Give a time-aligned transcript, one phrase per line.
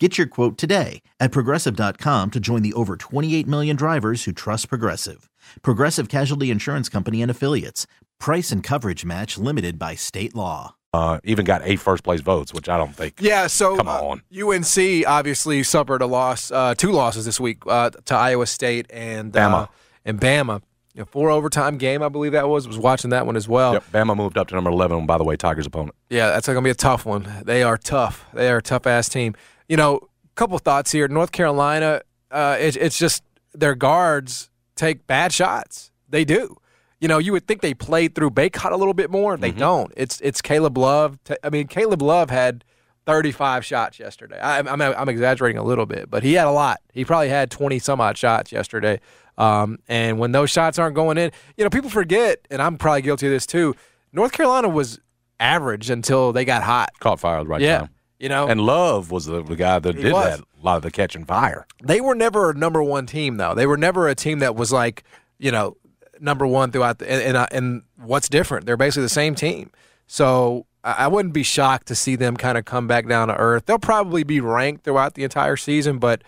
[0.00, 4.68] Get your quote today at progressive.com to join the over 28 million drivers who trust
[4.68, 5.28] Progressive.
[5.62, 7.88] Progressive Casualty Insurance Company and Affiliates.
[8.20, 10.76] Price and coverage match limited by state law.
[10.92, 13.14] Uh, even got eight first place votes, which I don't think.
[13.20, 14.22] Yeah, so Come uh, on.
[14.32, 19.36] UNC obviously suffered a loss, uh, two losses this week uh, to Iowa State and
[19.36, 19.68] uh, Bama.
[20.04, 20.62] and Bama.
[20.94, 22.66] You know, four overtime game, I believe that was.
[22.66, 23.74] Was watching that one as well.
[23.74, 25.94] Yep, Bama moved up to number 11, by the way, Tigers' opponent.
[26.08, 27.42] Yeah, that's going to be a tough one.
[27.44, 28.24] They are tough.
[28.32, 29.34] They are a tough ass team.
[29.68, 31.08] You know, a couple thoughts here.
[31.08, 35.90] North Carolina, uh, it, it's just their guards take bad shots.
[36.08, 36.56] They do.
[37.00, 39.36] You know, you would think they played through Bacot a little bit more.
[39.36, 39.92] They don't.
[39.96, 41.22] It's it's Caleb Love.
[41.22, 42.64] T- I mean, Caleb Love had
[43.06, 44.38] 35 shots yesterday.
[44.38, 46.80] I, I'm I'm exaggerating a little bit, but he had a lot.
[46.92, 49.00] He probably had 20 some odd shots yesterday.
[49.36, 53.02] Um, and when those shots aren't going in, you know, people forget, and I'm probably
[53.02, 53.76] guilty of this too.
[54.12, 54.98] North Carolina was
[55.38, 56.90] average until they got hot.
[56.98, 57.78] Caught fire at the right yeah.
[57.78, 57.88] time.
[58.18, 60.38] You know, And Love was the, the guy that He did was.
[60.38, 61.66] that, a lot of the catching fire.
[61.84, 63.54] they were never a number one team though.
[63.54, 65.04] They were never a team that was like,
[65.38, 65.76] you know,
[66.20, 68.66] number one throughout the and and, uh, and what's different?
[68.66, 69.70] They're basically the same team.
[70.08, 73.36] So I I wouldn't be shocked to see them kind of come back down to
[73.36, 73.66] earth.
[73.66, 76.22] They'll probably be ranked throughout the entire season, but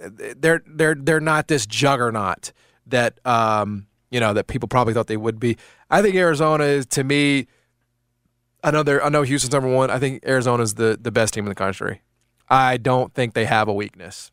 [0.00, 2.52] they're they're they're not this juggernaut
[2.86, 5.56] that um you know that people probably thought they would be.
[5.90, 7.46] I think Arizona is to me.
[8.64, 9.90] I know they're I know Houston's number one.
[9.90, 12.00] I think Arizona's the the best team in the country.
[12.48, 14.32] I don't think they have a weakness.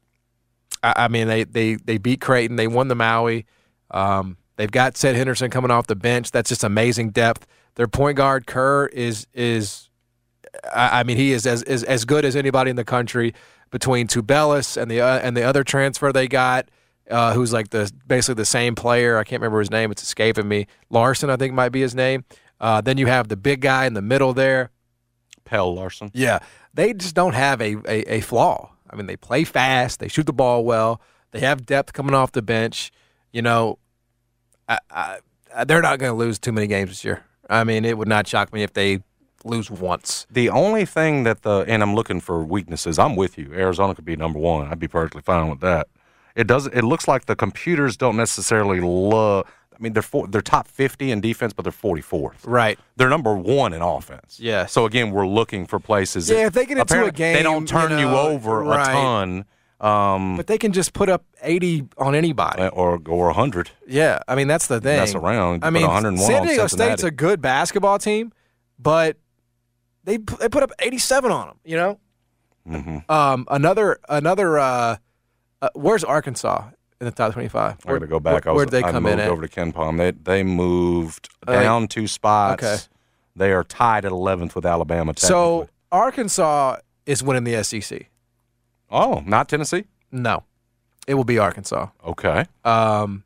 [0.81, 2.55] I, I mean they they they beat Creighton.
[2.55, 3.45] They won the Maui.
[3.91, 6.31] Um, they've got Seth Henderson coming off the bench.
[6.31, 7.45] That's just amazing depth.
[7.75, 9.89] Their point guard Kerr is is
[10.73, 13.33] I, mean he is as, as as good as anybody in the country
[13.69, 16.69] between Tubelis and the uh, and the other transfer they got,
[17.09, 19.17] uh, who's like the basically the same player.
[19.17, 20.67] I can't remember his name; it's escaping me.
[20.89, 22.23] Larsson, I think, might be his name.
[22.61, 24.69] Uh, then you have the big guy in the middle there.
[25.43, 26.11] Pelle Larsson.
[26.13, 26.39] Yeah,
[26.73, 28.71] they just don't have a, a, a flaw.
[28.89, 31.01] I mean, they play fast, they shoot the ball well,
[31.31, 32.91] they have depth coming off the bench.
[33.33, 33.79] You know,
[34.69, 35.17] I, I,
[35.65, 37.23] they're not going to lose too many games this year.
[37.49, 38.99] I mean, it would not shock me if they
[39.43, 40.27] lose once.
[40.29, 42.99] The only thing that the and I'm looking for weaknesses.
[42.99, 43.51] I'm with you.
[43.53, 44.67] Arizona could be number one.
[44.67, 45.87] I'd be perfectly fine with that.
[46.35, 46.67] It does.
[46.67, 49.47] It looks like the computers don't necessarily love.
[49.81, 52.35] I mean, they're four, they're top 50 in defense, but they're 44th.
[52.45, 52.77] Right.
[52.97, 54.39] They're number one in offense.
[54.39, 54.67] Yeah.
[54.67, 56.29] So again, we're looking for places.
[56.29, 58.87] Yeah, if they get into a game, they don't turn you you, over right.
[58.87, 59.45] a ton,
[59.79, 62.61] um, But they can just put up 80 on anybody.
[62.67, 63.71] or or 100.
[63.87, 64.97] Yeah, I mean that's the thing.
[64.97, 66.91] That's around, I put mean, 101 San Diego Cincinnati.
[66.91, 68.31] State's a good basketball team,
[68.77, 69.17] but
[70.03, 71.57] they they put up 87 on them.
[71.65, 71.99] You know.
[72.69, 73.11] Mm-hmm.
[73.11, 74.59] Um, another another.
[74.59, 74.97] Uh,
[75.63, 76.69] uh, where's Arkansas
[77.01, 77.77] in the top 25?
[77.85, 78.45] I got to go back.
[78.45, 79.27] Where, I was, would they I come in at?
[79.29, 79.97] over to KenPom.
[79.97, 82.63] They they moved Uh, down two spots.
[82.63, 82.77] okay.
[83.35, 85.13] They are tied at 11th with Alabama.
[85.17, 85.67] so.
[85.91, 88.07] Arkansas is winning the SEC.
[88.89, 89.83] oh, not Tennessee.
[90.09, 90.43] No,
[91.05, 91.87] it will be Arkansas.
[92.05, 93.23] Okay, Um,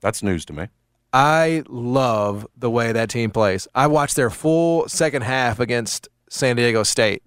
[0.00, 0.68] that's news to me.
[1.12, 3.66] I love the way that team plays.
[3.74, 7.22] I watched their full second half against San Diego State,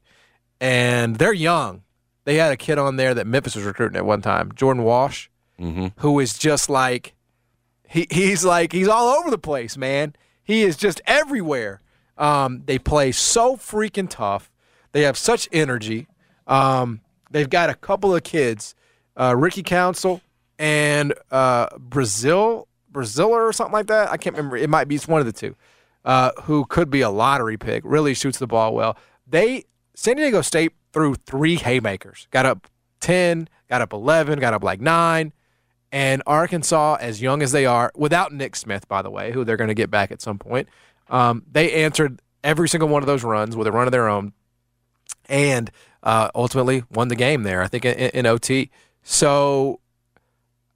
[0.62, 1.84] and they're young.
[2.24, 5.27] They had a kid on there that Memphis was recruiting at one time, Jordan Walsh,
[5.62, 5.88] Mm-hmm.
[5.98, 7.13] who is just like
[7.88, 10.16] he, he's like he's all over the place, man.
[10.44, 11.81] He is just everywhere.
[12.18, 14.52] Um, they play so freaking tough.
[14.92, 16.08] They have such energy.
[16.48, 18.75] Um, they've got a couple of kids,
[19.16, 20.22] uh, Ricky Council
[20.60, 24.12] and uh, Brazil, Braziller or something like that.
[24.12, 24.58] I can't remember.
[24.58, 25.56] It might be it's one of the two.
[26.04, 28.98] uh, who could be a lottery pick, really shoots the ball well.
[29.28, 29.66] They
[29.96, 32.68] San Diego State threw three haymakers, got up
[33.00, 35.31] ten, got up eleven, got up like nine,
[35.91, 39.57] and Arkansas, as young as they are, without Nick Smith, by the way, who they're
[39.57, 40.69] going to get back at some point,
[41.09, 44.33] um, they answered every single one of those runs with a run of their own,
[45.27, 45.69] and
[46.03, 47.61] uh, ultimately won the game there.
[47.61, 48.71] I think in, in OT.
[49.03, 49.79] So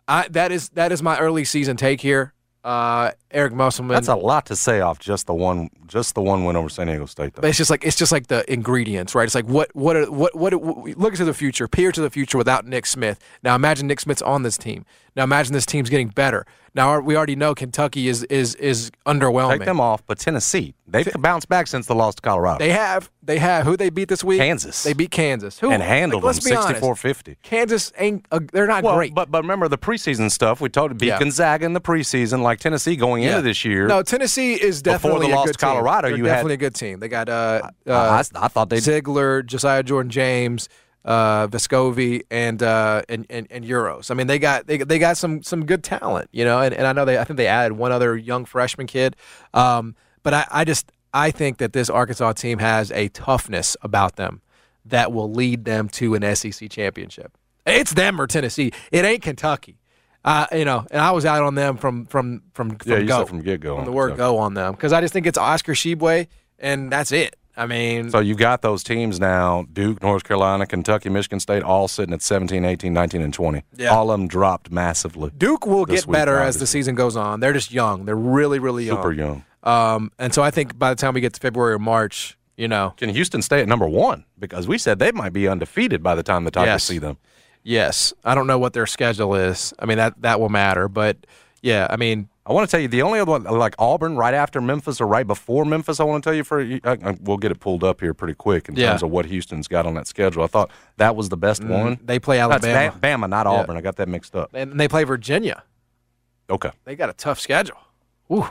[0.07, 2.33] I, that is that is my early season take here.
[2.65, 3.93] Uh, Eric Musselman.
[3.93, 6.87] That's a lot to say off just the one, just the one win over San
[6.87, 7.35] Diego State.
[7.35, 7.41] Though.
[7.41, 9.23] But it's just like it's just like the ingredients, right?
[9.23, 12.09] It's like what what are, what what, what look to the future, peer to the
[12.09, 13.19] future without Nick Smith.
[13.43, 14.83] Now imagine Nick Smith's on this team.
[15.15, 16.47] Now imagine this team's getting better.
[16.75, 19.59] Now we already know Kentucky is is is underwhelming.
[19.59, 22.59] Take them off, but Tennessee they've bounced back since the loss to Colorado.
[22.59, 24.39] They have they have who they beat this week?
[24.39, 24.83] Kansas.
[24.83, 25.57] They beat Kansas.
[25.59, 27.01] Who and handled like, them let's be honest.
[27.01, 27.37] 64-50.
[27.41, 29.15] Kansas ain't uh, they're not Well, great.
[29.15, 31.17] but but remember the preseason stuff we told beat Yeah.
[31.19, 33.37] Gonzaga in the preseason, like Tennessee going Yeah.
[33.37, 33.87] into this year.
[33.87, 36.11] No, Tennessee is Before definitely the a loss to Colorado, team.
[36.11, 36.99] They're you had- definitely a good team.
[36.99, 40.67] They got uh, uh, I, I thought they Zeigler, Josiah Jordan James,
[41.05, 44.11] uh, Vescovi, and, uh, and and and Uros.
[44.11, 46.59] I mean, they got they, they got some some good talent, you know.
[46.59, 49.15] And, and I know they I think they added one other young freshman kid.
[49.53, 54.15] Um, but I, I just I think that this Arkansas team has a toughness about
[54.17, 54.41] them
[54.85, 57.37] that will lead them to an SEC championship.
[57.65, 58.71] It's them or Tennessee.
[58.91, 59.79] It ain't Kentucky.
[60.23, 63.07] Uh, you know, and I was out on them from from from, from Yeah, you
[63.07, 65.27] go said from get-go from on the word go on them because I just think
[65.27, 66.27] it's Oscar Tshiebwe
[66.57, 67.35] and that's it.
[67.57, 71.87] I mean, So you got those teams now Duke, North Carolina, Kentucky, Michigan State, all
[71.87, 73.63] sitting at 17, 18, 19, and 20.
[73.77, 73.89] Yeah.
[73.89, 75.31] All of them dropped massively.
[75.37, 77.39] Duke will get week, better as the season goes on.
[77.39, 78.05] They're just young.
[78.05, 78.97] They're really, really young.
[78.97, 79.45] Super young.
[79.63, 82.67] Um, and so I think by the time we get to February or March, you
[82.67, 84.25] know, Can Houston stay at number one?
[84.37, 86.83] Because we said they might be undefeated by the time the Tigers Yes.
[86.83, 87.17] see them.
[87.63, 89.73] yes, I don't know what their schedule is.
[89.79, 91.17] I mean that that will matter, but
[91.61, 94.33] yeah, I mean, I want to tell you the only other one, like Auburn, right
[94.35, 95.99] after Memphis or right before Memphis.
[95.99, 98.01] I want to tell you for I, I, uh, uh, we'll get it pulled up
[98.01, 98.89] here pretty quick in Yeah.
[98.91, 100.43] terms of what Houston's got on that schedule.
[100.43, 101.99] I thought that was the best mm, one.
[102.03, 103.77] they play Alabama Ba- Bama, not Auburn.
[103.77, 104.51] I got that mixed up.
[104.53, 105.63] and they play Virginia.
[106.47, 106.69] Okay.
[106.83, 107.77] They got a tough schedule.
[108.27, 108.47] Whew.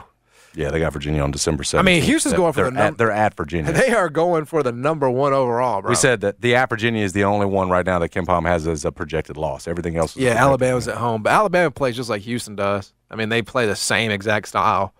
[0.56, 1.78] Yeah, they got Virginia on December 7th.
[1.80, 3.72] I mean, Houston's going for they're the num- at, They're at Virginia.
[3.84, 5.88] They are going for the number one overall, bro.
[5.88, 8.66] We said that the at Virginia is the only one right now that KenPom has
[8.66, 9.66] as a projected loss.
[9.66, 12.92] Everything else is Yeah, Alabama's at home, but Alabama plays just like Houston does.
[13.10, 14.94] I mean, they play the same exact style.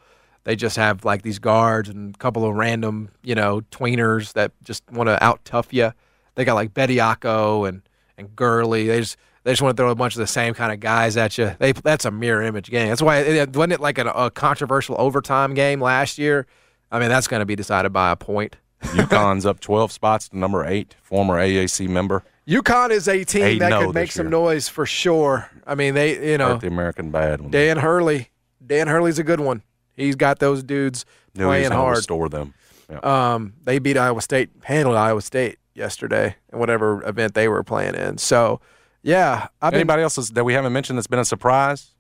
[0.44, 4.52] They just have like these guards and a couple of random, you know, tweeners that
[4.62, 5.92] just want to out tough you.
[6.34, 7.82] They got like Bediako and
[8.18, 8.86] and Gurley.
[8.86, 11.16] They just they just want to throw a bunch of the same kind of guys
[11.16, 11.54] at you.
[11.58, 12.88] They that's a mirror image game.
[12.88, 16.46] That's why it, wasn't it like a, a controversial overtime game last year.
[16.90, 18.56] I mean, that's going to be decided by a point.
[18.82, 22.22] UConn's up 12 spots to number eight, former AAC member.
[22.46, 24.30] UConn is a team They that could make some year.
[24.30, 25.50] noise for sure.
[25.66, 27.50] I mean, they you know Hurt the American bad.
[27.50, 28.28] Dan Hurley.
[28.64, 29.62] Dan Hurley's a good one.
[29.94, 31.04] He's got those dudes
[31.34, 31.96] Knew playing hard.
[31.96, 32.54] Restore them.
[32.90, 32.98] Yeah.
[33.34, 37.94] Um, they beat Iowa State, handled Iowa State yesterday in whatever event they were playing
[37.94, 38.18] in.
[38.18, 38.60] So,
[39.04, 41.92] yeah, I've been, Anybody else that we haven't mentioned that's been a surprise?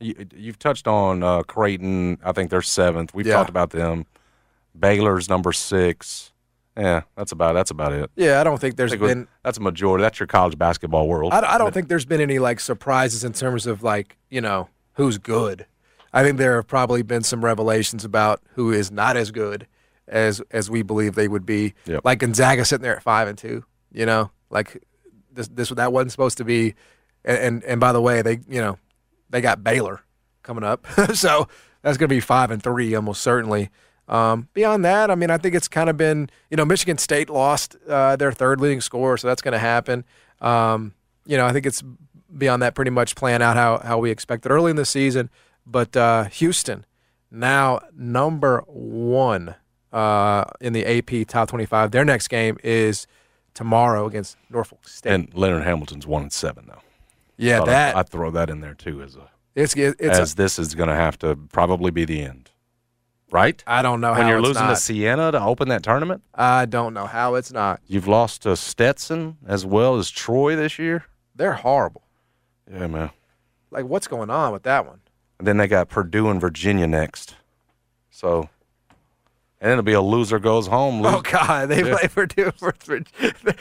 [0.00, 2.18] You, you've touched on uh, Creighton.
[2.24, 3.12] I think they're seventh.
[3.12, 3.34] We've Yeah.
[3.34, 4.06] talked about them.
[4.78, 6.32] Baylor's number six.
[6.76, 8.08] Yeah, that's about that's about it.
[8.14, 9.28] yeah, I don't think there's think been.
[9.42, 10.02] that's a majority.
[10.02, 11.32] That's your college basketball world.
[11.32, 14.68] I, I don't think there's been any like surprises in terms of like you know
[14.92, 15.66] who's good.
[16.12, 19.66] I think there have probably been some revelations about who is not as good
[20.06, 21.74] as as we believe they would be.
[21.86, 22.02] Yep.
[22.04, 23.64] Like Gonzaga sitting there at five and two.
[23.90, 24.80] You know, like
[25.38, 26.74] this this that wasn't supposed to be.
[27.24, 28.78] And and, and by the way, they you know
[29.30, 30.02] they got Baylor
[30.42, 31.48] coming up, so
[31.82, 33.70] that's going to be five and three almost certainly.
[34.08, 37.28] Um, beyond that, I mean, I think it's kind of been, you know, Michigan State
[37.28, 40.02] lost uh, their third leading scorer, so that's going to happen.
[40.40, 40.94] Um,
[41.26, 41.82] you know, I think it's
[42.34, 45.28] beyond that pretty much playing out how, how we expected early in the season.
[45.66, 46.86] But uh, Houston,
[47.30, 49.56] now number one
[49.92, 51.90] uh, in the AP top 25.
[51.90, 53.06] Their next game is
[53.58, 55.12] tomorrow against Norfolk State.
[55.12, 56.80] and Leonard Hamilton's one and seven though.
[57.36, 60.00] yeah, that I'd throw that in there too as a it's it's.
[60.00, 62.52] as a, this is going to have to probably be the end,
[63.32, 63.60] right?
[63.66, 64.70] I don't know when you're losing not.
[64.70, 67.80] to Siena to open that tournament, I don't know how it's not.
[67.88, 71.06] you've lost to Stetson as well as Troy this year.
[71.34, 72.04] They're horrible.
[72.72, 73.10] Yeah, man.
[73.72, 75.00] Like, what's going on with that one?
[75.40, 77.34] And then they got Purdue and Virginia next.
[78.10, 78.48] So,
[79.60, 81.04] and it'll be a loser goes home.
[81.04, 82.06] Oh God, they Yeah.
[82.08, 82.72] play two, for.
[82.72, 83.04] three.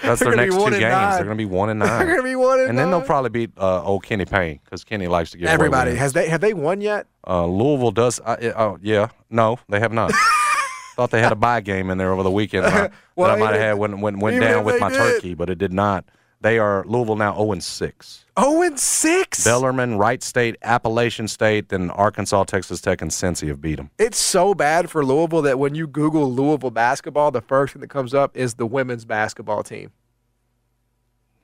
[0.03, 0.79] That's their next two games.
[0.79, 1.89] They're going to be one and nine.
[1.99, 4.59] They're going to be one and, and then they'll probably beat uh, old Kenny Payne
[4.63, 7.07] because Kenny likes to get Everybody has they have they won yet?
[7.27, 8.19] Uh, Louisville does.
[8.23, 9.09] Uh, yeah, oh, yeah.
[9.29, 10.11] No, they have not.
[10.95, 13.51] Thought they had a bye game in there over the weekend Well, that I might
[13.53, 16.05] have had when when went down with my did- turkey, but it did not.
[16.47, 18.25] They are Louisville now 0 and 6.
[18.39, 19.43] 0 and 6.
[19.43, 23.89] Bellarmine, Wright State, Appalachian State, then Arkansas, Texas Tech, and Cincy have beat them.
[23.99, 27.89] It's so bad for Louisville that when you Google Louisville basketball, the first thing that
[27.89, 29.91] comes up is the women's basketball team.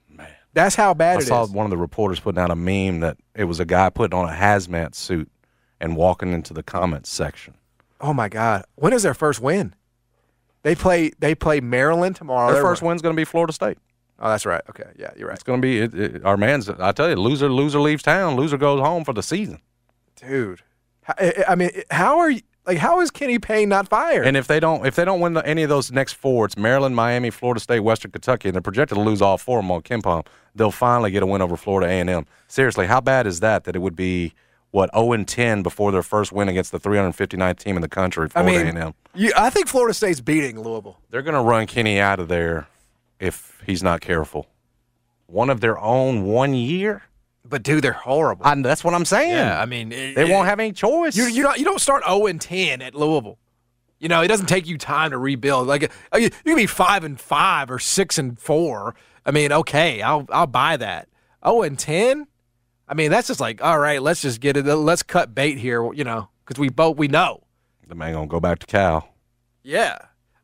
[0.07, 0.29] Man.
[0.53, 3.17] That's how bad I it saw one of the reporters putting out a meme that
[3.36, 5.29] it was a guy putting on a hazmat suit
[5.81, 7.55] and walking into the comments section.
[8.00, 8.63] Oh my God!
[8.75, 9.75] When is their first win?
[10.62, 11.12] They play.
[11.19, 12.53] They play Maryland tomorrow.
[12.53, 13.77] Their They're- first win's going to be Florida State.
[14.24, 14.62] Oh, that's right.
[14.70, 16.70] Okay, yeah, you're right, It's going to be it, it, our man's.
[16.70, 18.38] I tell you, loser loser leaves town.
[18.38, 19.60] Loser goes home for the season.
[20.15, 20.62] dude.
[21.08, 22.42] I, I mean, how are you?
[22.65, 24.25] Like, how is Kenny Payne not fired?
[24.25, 26.56] And if they don't, if they don't win the, any of those next four, it's
[26.56, 29.72] Maryland, Miami, Florida State, Western Kentucky, and they're projected to lose all four of them
[29.72, 30.25] on KenPom.
[30.56, 32.25] They'll finally get a win over Florida A and M.
[32.48, 33.65] Seriously, how bad is that?
[33.65, 34.34] That it would be
[34.72, 38.27] what 0 and 10 before their first win against the 359th team in the country,
[38.27, 38.94] I Florida mean, A and M.
[39.13, 40.98] you, I think Florida State's beating Louisville.
[41.10, 42.68] They're going to run Kenny out of there
[43.24, 44.48] if he's not careful.
[45.27, 47.03] One of their own one year.
[47.46, 48.46] But dude, they're horrible.
[48.46, 49.32] I, that's what I'm saying.
[49.32, 51.15] yeah, I mean, it- they it- won't have any choice.
[51.18, 53.38] You you don't you don't start zero and ten at Louisville.
[54.00, 55.68] You know, it doesn't take you time to rebuild.
[55.68, 58.96] Like uh, you can be five and five or six and four.
[59.25, 61.10] I mean, okay, I'll I'll buy that.
[61.46, 62.27] Zero and ten.
[62.88, 64.01] I mean, that's just like all right.
[64.01, 64.65] Let's just get it.
[64.65, 65.92] Let's cut bait here.
[65.94, 67.44] You know, because we both we know.
[67.88, 69.10] the man gonna go back to Cal.
[69.63, 69.98] Yeah,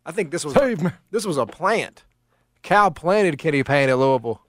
[0.06, 0.92] I think this was Save me.
[1.12, 2.04] this was a plant.
[2.62, 4.42] Cal planted Kenny Payne at Louisville.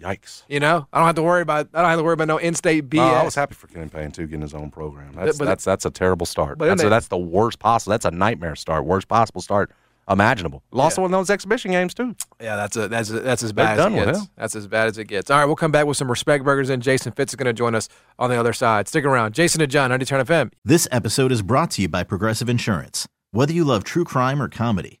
[0.00, 0.42] Yikes.
[0.46, 1.68] You know, I don't have to worry about.
[1.72, 3.00] I don't have to worry about no in-state BS.
[3.00, 5.14] I was happy for Kenny Payne too, getting his own program.
[5.14, 6.58] That's But- that's that's a terrible start.
[6.58, 7.92] but then That's, they- that's the worst possible.
[7.92, 8.84] That's a nightmare start.
[8.84, 9.70] Worst possible start
[10.06, 10.62] imaginable.
[10.70, 11.02] Lost Yeah.
[11.02, 12.14] one of those exhibition games too.
[12.42, 14.18] Yeah, that's a, that's a, that's as They're bad as done it gets.
[14.20, 14.26] him.
[14.36, 15.30] That's as bad as it gets.
[15.30, 17.52] All right, we'll come back with some respect burgers, and Jason Fitz is going to
[17.54, 18.88] join us on the other side.
[18.88, 20.52] Stick around, Jason and John, 90 Turn FM.
[20.64, 23.08] This episode is brought to you by Progressive Insurance.
[23.32, 25.00] Whether you love true crime or comedy,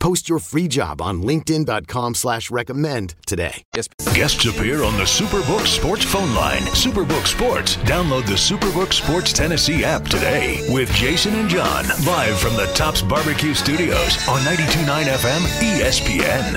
[0.00, 3.62] Post your free job on linkedin.com slash recommend today.
[3.72, 6.62] Guests appear on the Superbook Sports phone line.
[6.62, 7.76] Superbook Sports.
[7.76, 13.02] Download the Superbook Sports Tennessee app today with Jason and John live from the Tops
[13.02, 15.40] Barbecue Studios on 92.9 FM
[15.78, 16.56] ESPN.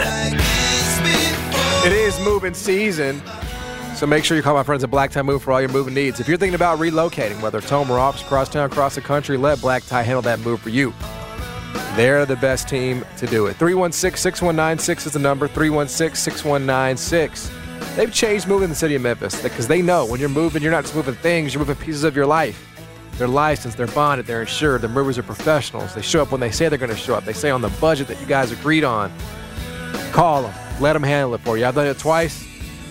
[1.86, 3.22] It is moving season,
[3.94, 5.94] so make sure you call my friends at Black Tie Move for all your moving
[5.94, 6.22] needs.
[6.22, 9.36] If you're thinking about relocating, whether it's home or office, across town, across the country,
[9.36, 10.94] let Black Tie handle that move for you.
[11.96, 13.56] They're the best team to do it.
[13.58, 17.52] 316 6196 is the number 316 6196.
[17.96, 20.84] They've changed moving the city of Memphis because they know when you're moving, you're not
[20.84, 22.70] just moving things, you're moving pieces of your life.
[23.18, 24.82] They're licensed, they're bonded, they're insured.
[24.82, 25.94] The movers are professionals.
[25.94, 27.26] They show up when they say they're going to show up.
[27.26, 29.12] They say on the budget that you guys agreed on.
[30.12, 31.66] Call them, let them handle it for you.
[31.66, 32.44] I've done it twice.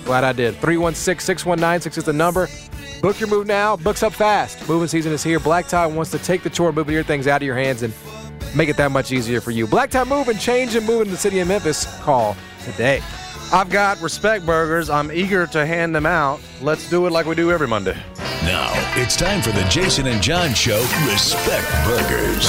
[0.05, 0.55] Glad I did.
[0.57, 2.49] 316 6196 is the number.
[3.01, 3.77] Book your move now.
[3.77, 4.69] Books up fast.
[4.69, 5.41] Moving season is here.
[5.41, 7.83] Black Tie wants to take the chore of moving your things out of your hands
[7.83, 7.93] and
[8.55, 9.67] make it that much easier for you.
[9.67, 11.87] Black Tie Move and change and move in the city of Memphis.
[12.01, 13.01] Call today.
[13.53, 14.89] I've got respect burgers.
[14.89, 16.41] I'm eager to hand them out.
[16.63, 17.97] Let's do it like we do every Monday.
[18.45, 22.49] Now, it's time for the Jason and John Show Respect Burgers.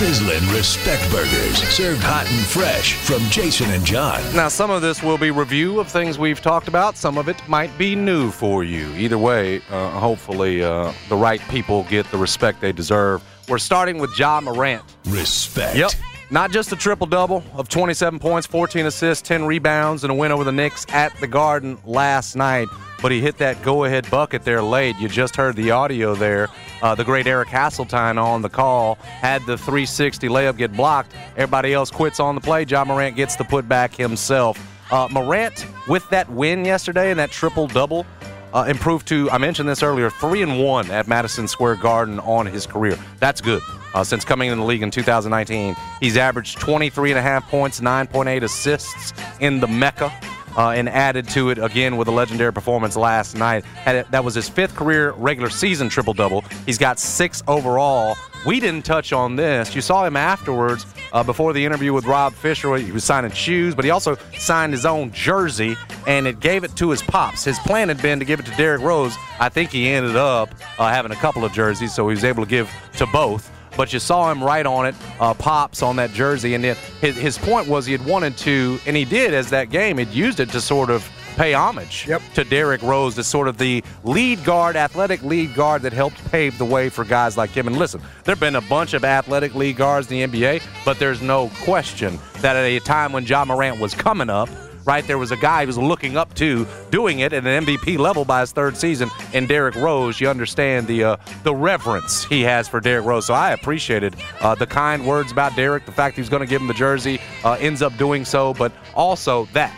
[0.00, 4.22] Sizzling Respect Burgers, served hot and fresh from Jason and John.
[4.34, 6.96] Now, some of this will be review of things we've talked about.
[6.96, 8.90] Some of it might be new for you.
[8.94, 13.22] Either way, uh, hopefully, uh, the right people get the respect they deserve.
[13.46, 14.82] We're starting with Ja Morant.
[15.04, 15.76] Respect.
[15.76, 15.90] Yep.
[16.30, 20.32] Not just a triple double of 27 points, 14 assists, 10 rebounds, and a win
[20.32, 22.68] over the Knicks at the Garden last night,
[23.02, 24.96] but he hit that go ahead bucket there late.
[24.98, 26.48] You just heard the audio there.
[26.82, 31.12] Uh, the great Eric Hasseltine on the call had the 360 layup get blocked.
[31.36, 32.64] Everybody else quits on the play.
[32.64, 34.58] Ja Morant gets the putback himself.
[34.90, 38.04] Uh, Morant, with that win yesterday and that triple double,
[38.52, 42.46] uh, improved to I mentioned this earlier, three and one at Madison Square Garden on
[42.46, 42.98] his career.
[43.18, 43.62] That's good.
[43.94, 47.80] Uh, since coming in the league in 2019, he's averaged 23 and a half points,
[47.80, 50.12] 9.8 assists in the Mecca.
[50.56, 53.64] Uh, and added to it again with a legendary performance last night.
[53.84, 56.42] That was his fifth career regular season triple double.
[56.66, 58.16] He's got six overall.
[58.46, 59.74] We didn't touch on this.
[59.74, 62.74] You saw him afterwards uh, before the interview with Rob Fischer.
[62.76, 65.76] He was signing shoes, but he also signed his own jersey
[66.06, 67.44] and it gave it to his pops.
[67.44, 69.14] His plan had been to give it to Derrick Rose.
[69.38, 72.42] I think he ended up uh, having a couple of jerseys, so he was able
[72.42, 76.12] to give to both but you saw him right on it, uh, pops on that
[76.12, 76.54] jersey.
[76.54, 79.70] And then his, his point was he had wanted to, and he did as that
[79.70, 82.22] game, he'd used it to sort of pay homage Yep.
[82.34, 86.58] to Derrick Rose as sort of the lead guard, athletic lead guard that helped pave
[86.58, 87.66] the way for guys like him.
[87.68, 90.98] And listen, there have been a bunch of athletic lead guards in the NBA, but
[90.98, 94.48] there's no question that at a time when Ja Morant was coming up,
[94.90, 95.06] right?
[95.06, 98.24] There was a guy who was looking up to doing it at an MVP level
[98.24, 100.20] by his third season, and Derrick Rose.
[100.20, 103.24] You understand the uh, the reverence he has for Derrick Rose.
[103.24, 106.48] So I appreciated uh, the kind words about Derrick, the fact he was going to
[106.48, 109.72] give him the jersey, uh, ends up doing so, but also that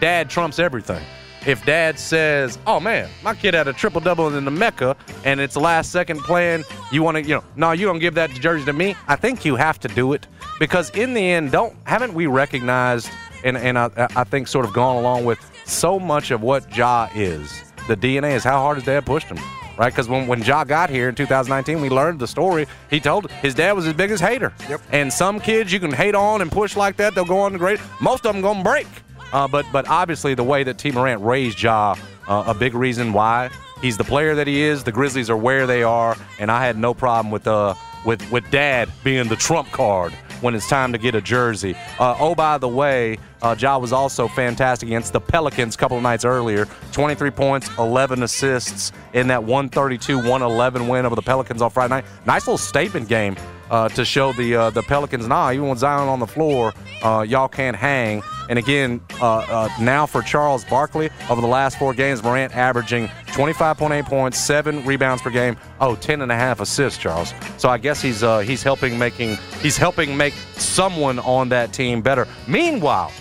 [0.00, 1.04] dad trumps everything.
[1.46, 4.96] If dad says, "Oh man, my kid had a triple double in the Mecca,
[5.26, 8.30] and it's last second plan," you want to, you know, no, you don't give that
[8.30, 8.96] jersey to me.
[9.06, 10.26] I think you have to do it
[10.58, 13.10] because in the end, don't haven't we recognized
[13.44, 17.08] and and I, I think sort of gone along with so much of what Ja
[17.14, 17.62] is.
[17.88, 19.38] The DNA is how hard his dad pushed him,
[19.78, 19.92] right?
[19.92, 22.66] Because when, when Ja got here in 2019, we learned the story.
[22.90, 24.52] He told his dad was his biggest hater.
[24.68, 24.80] Yep.
[24.90, 27.58] And some kids you can hate on and push like that, they'll go on to
[27.58, 27.80] great.
[28.00, 28.88] Most of them gonna break.
[29.32, 31.94] Uh, but but obviously the way that Tee Morant raised Ja,
[32.28, 33.50] uh, a big reason why
[33.82, 34.84] he's the player that he is.
[34.84, 38.48] The Grizzlies are where they are, and I had no problem with uh with with
[38.50, 41.74] Dad being the trump card when it's time to get a jersey.
[41.98, 45.96] Uh, oh, by the way, uh, Ja was also fantastic against the Pelicans a couple
[45.96, 46.66] of nights earlier.
[46.92, 52.04] 23 points, 11 assists in that 132-111 win over the Pelicans on Friday night.
[52.26, 53.36] Nice little statement game
[53.70, 57.24] uh, to show the uh, the Pelicans, nah, even with Zion on the floor, uh,
[57.26, 58.22] y'all can't hang.
[58.48, 63.08] And again, uh, uh, now for Charles Barkley, over the last four games, Morant averaging
[63.28, 67.34] 25.8 points, seven rebounds per game, oh, 10 and a half assists, Charles.
[67.56, 72.02] So I guess he's uh, he's helping making he's helping make someone on that team
[72.02, 72.26] better.
[72.46, 73.12] Meanwhile,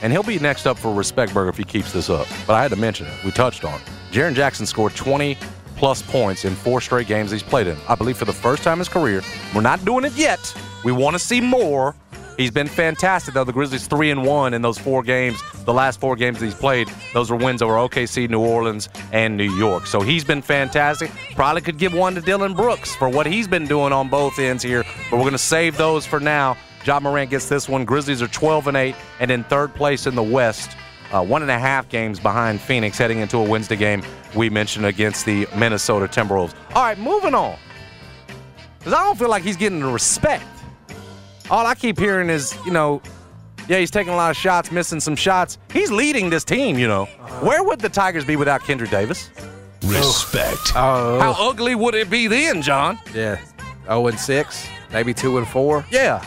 [0.00, 2.28] and he'll be next up for Respect Burger if he keeps this up.
[2.46, 3.24] But I had to mention it.
[3.24, 3.86] We touched on it.
[4.12, 5.36] Jaren Jackson scored 20
[5.78, 7.76] plus points in four straight games he's played in.
[7.88, 9.22] I believe for the first time in his career.
[9.54, 10.40] We're not doing it yet.
[10.84, 11.94] We want to see more.
[12.36, 13.44] He's been fantastic though.
[13.44, 15.40] The Grizzlies three and one in those four games.
[15.64, 19.52] The last four games he's played, those were wins over OKC, New Orleans, and New
[19.56, 19.86] York.
[19.86, 21.10] So he's been fantastic.
[21.34, 24.62] Probably could give one to Dillon Brooks for what he's been doing on both ends
[24.62, 24.84] here.
[25.10, 26.56] But we're gonna save those for now.
[26.84, 27.84] Ja Morant gets this one.
[27.84, 30.76] Grizzlies are 12 and 8 and in third place in the West.
[31.12, 34.02] Uh, one and a half games behind Phoenix heading into a Wednesday game
[34.36, 36.54] we mentioned against the Minnesota Timberwolves.
[36.74, 37.56] All right, moving on.
[38.78, 40.44] Because I don't feel like he's getting the respect.
[41.50, 43.00] All I keep hearing is, you know,
[43.68, 45.58] yeah, he's taking a lot of shots, missing some shots.
[45.72, 47.06] He's leading this team, you know.
[47.40, 49.30] Where would the Tigers be without Kendrick Davis?
[49.84, 50.72] Respect.
[50.74, 52.98] Oh, How ugly would it be then, John?
[53.14, 53.40] yeah.
[53.84, 55.86] 0 and 6, maybe 2 and 4.
[55.90, 56.22] Yeah,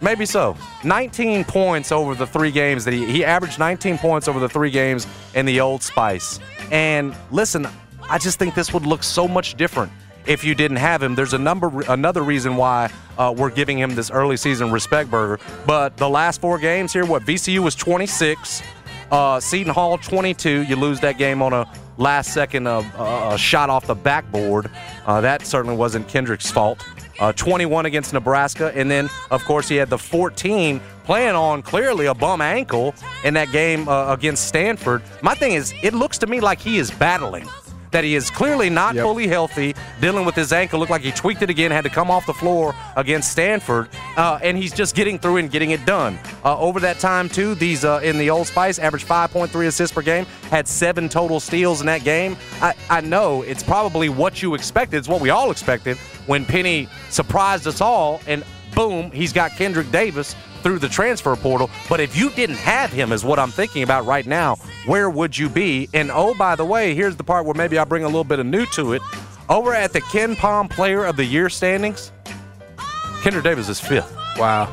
[0.00, 0.56] maybe so.
[0.84, 4.70] 19 points over the three games that he he averaged 19 points over the three
[4.70, 6.40] games in the Old Spice.
[6.70, 7.66] And listen,
[8.08, 9.92] I just think this would look so much different
[10.26, 11.14] if you didn't have him.
[11.14, 15.42] There's a number another reason why uh, we're giving him this early season respect burger.
[15.66, 18.62] But the last four games here, what VCU was 26,
[19.10, 20.62] uh, Seton Hall 22.
[20.62, 24.70] You lose that game on a last second uh, shot off the backboard.
[25.06, 26.84] Uh, that certainly wasn't Kendrick's fault.
[27.20, 32.06] Uh, 21 against Nebraska, and then of course he had the 14 playing on clearly
[32.06, 35.02] a bum ankle in that game uh, against Stanford.
[35.22, 37.46] My thing is, it looks to me like he is battling.
[37.90, 39.04] That he is clearly not Yep.
[39.04, 40.78] fully healthy, dealing with his ankle.
[40.78, 43.88] Looked like he tweaked it again, had to come off the floor against Stanford.
[44.16, 46.18] Uh, and he's just getting through and getting it done.
[46.44, 50.02] Uh, over that time, too, these uh, in the Old Spice averaged 5.3 assists per
[50.02, 52.36] game, had seven total steals in that game.
[52.60, 54.96] I, I know it's probably what you expected.
[54.98, 59.90] It's what we all expected when Penny surprised us all, and boom, he's got Kendrick
[59.90, 61.70] Davis through the transfer portal.
[61.88, 64.56] But if you didn't have him, is what I'm thinking about right now,
[64.86, 65.88] where would you be?
[65.94, 68.38] And oh, by the way, here's the part where maybe I bring a little bit
[68.38, 69.02] of new to it.
[69.48, 72.12] Over at the KenPom Player of the Year standings,
[73.22, 74.14] Kendrick Davis is fifth.
[74.38, 74.72] Wow.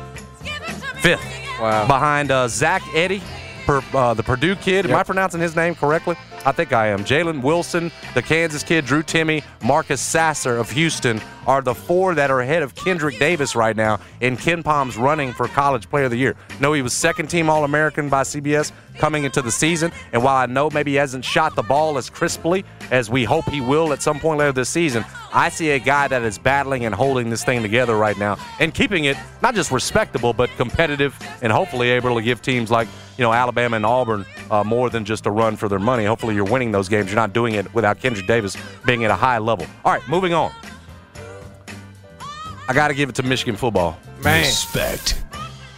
[1.00, 1.24] Fifth.
[1.60, 1.86] Wow.
[1.86, 3.20] Behind uh, Zach Edey,
[3.66, 4.86] per, uh, the Purdue kid.
[4.86, 6.16] Am I pronouncing his name correctly?
[6.46, 7.04] I think I am.
[7.04, 12.30] Jalen Wilson, the Kansas kid, Drew Timme, Marcus Sasser of Houston are the four that
[12.30, 16.16] are ahead of Kendrick Davis right now in KenPom's running for College Player of the
[16.16, 16.36] Year.
[16.60, 19.92] No, he was second team All American by CBS coming into the season.
[20.12, 23.48] And while I know maybe he hasn't shot the ball as crisply as we hope
[23.48, 26.84] he will at some point later this season, I see a guy that is battling
[26.84, 31.18] and holding this thing together right now and keeping it not just respectable, but competitive
[31.42, 35.04] and hopefully able to give teams like, you know, Alabama and Auburn uh, more than
[35.04, 36.04] just a run for their money.
[36.04, 37.06] Hopefully you're winning those games.
[37.06, 38.56] You're not doing it without Kendrick Davis
[38.86, 39.66] being at a high level.
[39.84, 40.52] All right, moving on.
[42.68, 43.98] I got to give it to Michigan football.
[44.22, 44.40] Man.
[44.40, 45.22] Respect.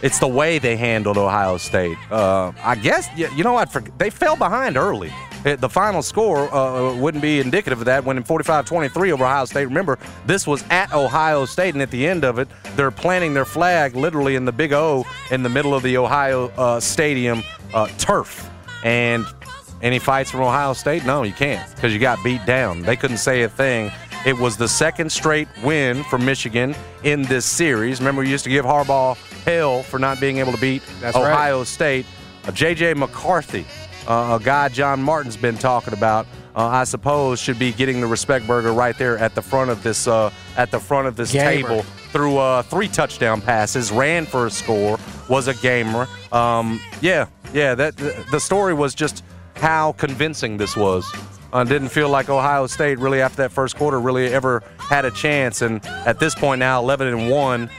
[0.01, 1.97] It's the way they handled Ohio State.
[2.11, 3.71] Uh, I guess you, know what?
[3.97, 5.13] They fell behind early.
[5.43, 8.05] The final score uh, wouldn't be indicative of that.
[8.05, 9.65] Winning 45-23 over Ohio State.
[9.65, 13.45] Remember, this was at Ohio State, and at the end of it, they're planting their
[13.45, 17.87] flag literally in the Big O in the middle of the Ohio uh, Stadium uh,
[17.97, 18.49] turf.
[18.83, 19.25] And
[19.81, 21.05] any fights from Ohio State?
[21.05, 22.81] No, you can't because you got beat down.
[22.81, 23.91] They couldn't say a thing.
[24.25, 27.99] It was the second straight win for Michigan in this series.
[27.99, 31.31] Remember, we used to give Harbaugh hell for not being able to beat That's right.
[31.31, 32.05] Ohio State.
[32.45, 32.95] Uh, J.J.
[32.95, 33.65] McCarthy,
[34.07, 36.25] uh, a guy John Martin's been talking about,
[36.55, 39.83] uh, I suppose should be getting the respect burger right there at the front of
[39.83, 41.67] this uh, at the front of this Gamer.
[41.67, 44.99] table through uh, three touchdown passes, ran for a score,
[45.29, 46.07] was a gamer.
[46.31, 47.75] Um, yeah, yeah.
[47.75, 49.23] That the story was just
[49.55, 51.05] how convincing this was.
[51.53, 55.11] Uh, didn't feel like Ohio State really after that first quarter really ever had a
[55.11, 57.69] chance, and at this point now, 11 and one.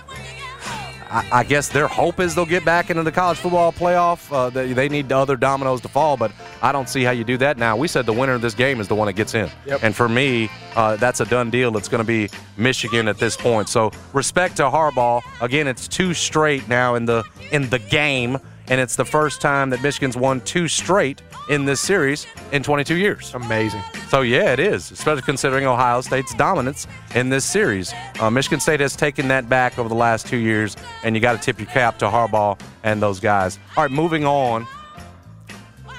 [1.12, 4.32] I, I guess their hope is they'll get back into the college football playoff.
[4.32, 7.22] Uh, they, they need the other dominoes to fall, but I don't see how you
[7.22, 7.76] do that now.
[7.76, 9.50] We said the winner of this game is the one that gets in.
[9.66, 9.80] Yep.
[9.82, 11.76] And for me, uh, that's a done deal.
[11.76, 13.68] It's going to be Michigan at this point.
[13.68, 15.20] So respect to Harbaugh.
[15.42, 18.38] Again, it's two straight now in the in the game,
[18.72, 22.94] and it's the first time that Michigan's won two straight in this series in 22
[22.94, 23.34] years.
[23.34, 23.82] Amazing.
[24.08, 27.92] So yeah, it is, especially considering Ohio State's dominance in this series.
[28.18, 31.34] Uh, Michigan State has taken that back over the last two years, and you got
[31.34, 33.58] to tip your cap to Harbaugh and those guys.
[33.76, 34.66] All right, moving on.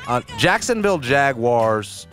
[0.07, 2.07] Uh, Jacksonville Jaguars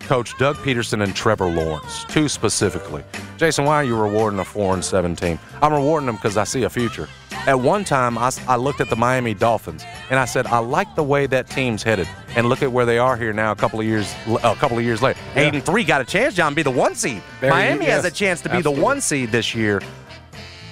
[0.00, 3.04] coach Doug Pederson and Trevor Lawrence, two specifically.
[3.36, 5.38] Jason, why are you rewarding a four and seven team?
[5.62, 7.08] I'm rewarding them because I see a future.
[7.46, 10.94] At one time, I, I looked at the Miami Dolphins and I said, I like
[10.94, 12.06] the way that team's headed.
[12.36, 14.84] And look at where they are here now, a couple of years, a couple of
[14.84, 15.18] years later.
[15.36, 17.22] Eight and three got a chance, John, to be the one seed.
[17.40, 18.80] Miami has a chance to be absolutely.
[18.80, 19.80] the one seed this year.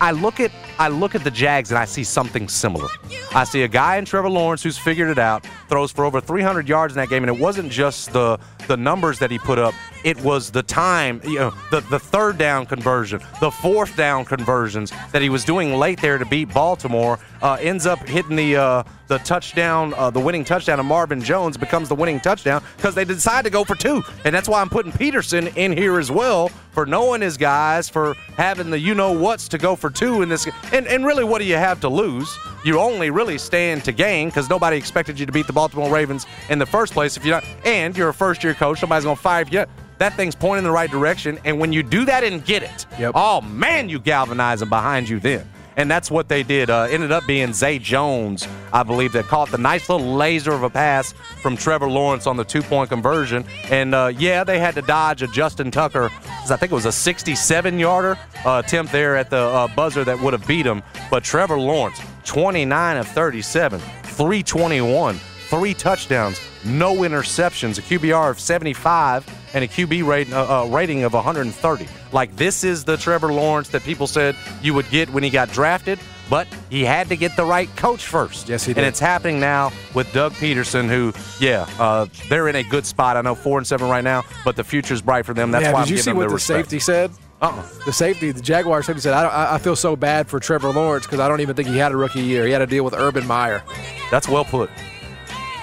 [0.00, 2.86] I look at I look at the Jags and I see something similar.
[3.34, 6.68] I see a guy in Trevor Lawrence who's figured it out, throws for over 300
[6.68, 9.74] yards in that game, and it wasn't just the the numbers that he put up.
[10.04, 14.92] It was the time, you know, the the third down conversion, the fourth down conversions
[15.12, 17.18] that he was doing late there to beat Baltimore.
[17.42, 21.56] Uh, ends up hitting the uh, the touchdown, uh, the winning touchdown of Marvin Jones
[21.56, 24.68] becomes the winning touchdown because they decide to go for two, and that's why I'm
[24.68, 29.12] putting Pederson in here as well for knowing his guys, for having the you know
[29.12, 30.48] what's to go for two in this.
[30.72, 32.36] And and really, what do you have to lose?
[32.64, 36.26] You only really stand to gain because nobody expected you to beat the Baltimore Ravens
[36.50, 37.16] in the first place.
[37.16, 39.64] If you're not, and you're a first year coach, Somebody's gonna fire you.
[39.98, 42.86] That thing's pointing in the right direction, and when you do that and get it,
[42.98, 43.12] Yep.
[43.14, 45.48] oh man, you galvanize them behind you then.
[45.76, 46.70] And that's what they did.
[46.70, 50.64] Uh, ended up being Zay Jones, I believe, that caught the nice little laser of
[50.64, 53.44] a pass from Trevor Lawrence on the two point conversion.
[53.70, 56.10] And uh, yeah, they had to dodge a Justin Tucker,
[56.50, 60.18] I think it was a 67 yarder uh, attempt there at the uh, buzzer that
[60.18, 60.82] would have beat him.
[61.12, 65.14] But Trevor Lawrence, 29 of 37, 321,
[65.48, 71.04] three touchdowns, no interceptions, a QBR of 75, and a QB rate, uh, uh, rating
[71.04, 71.88] of 130.
[72.12, 75.50] Like, this is the Trevor Lawrence that people said you would get when he got
[75.50, 75.98] drafted,
[76.30, 78.48] but he had to get the right coach first.
[78.48, 78.78] Yes, he did.
[78.78, 81.12] And it's happening now with Doug Pederson, who,
[81.44, 83.16] yeah, uh, they're in a good spot.
[83.16, 85.50] I know four and seven right now, but the future's bright for them.
[85.50, 87.10] That's yeah, why did I'm you giving see them what the safety said?
[87.40, 87.62] Uh-uh.
[87.84, 90.70] The safety, the Jaguar safety said, I, don't, I I feel so bad for Trevor
[90.72, 92.44] Lawrence because I don't even think he had a rookie year.
[92.44, 93.62] He had to deal with Urban Meyer.
[94.10, 94.70] That's well put.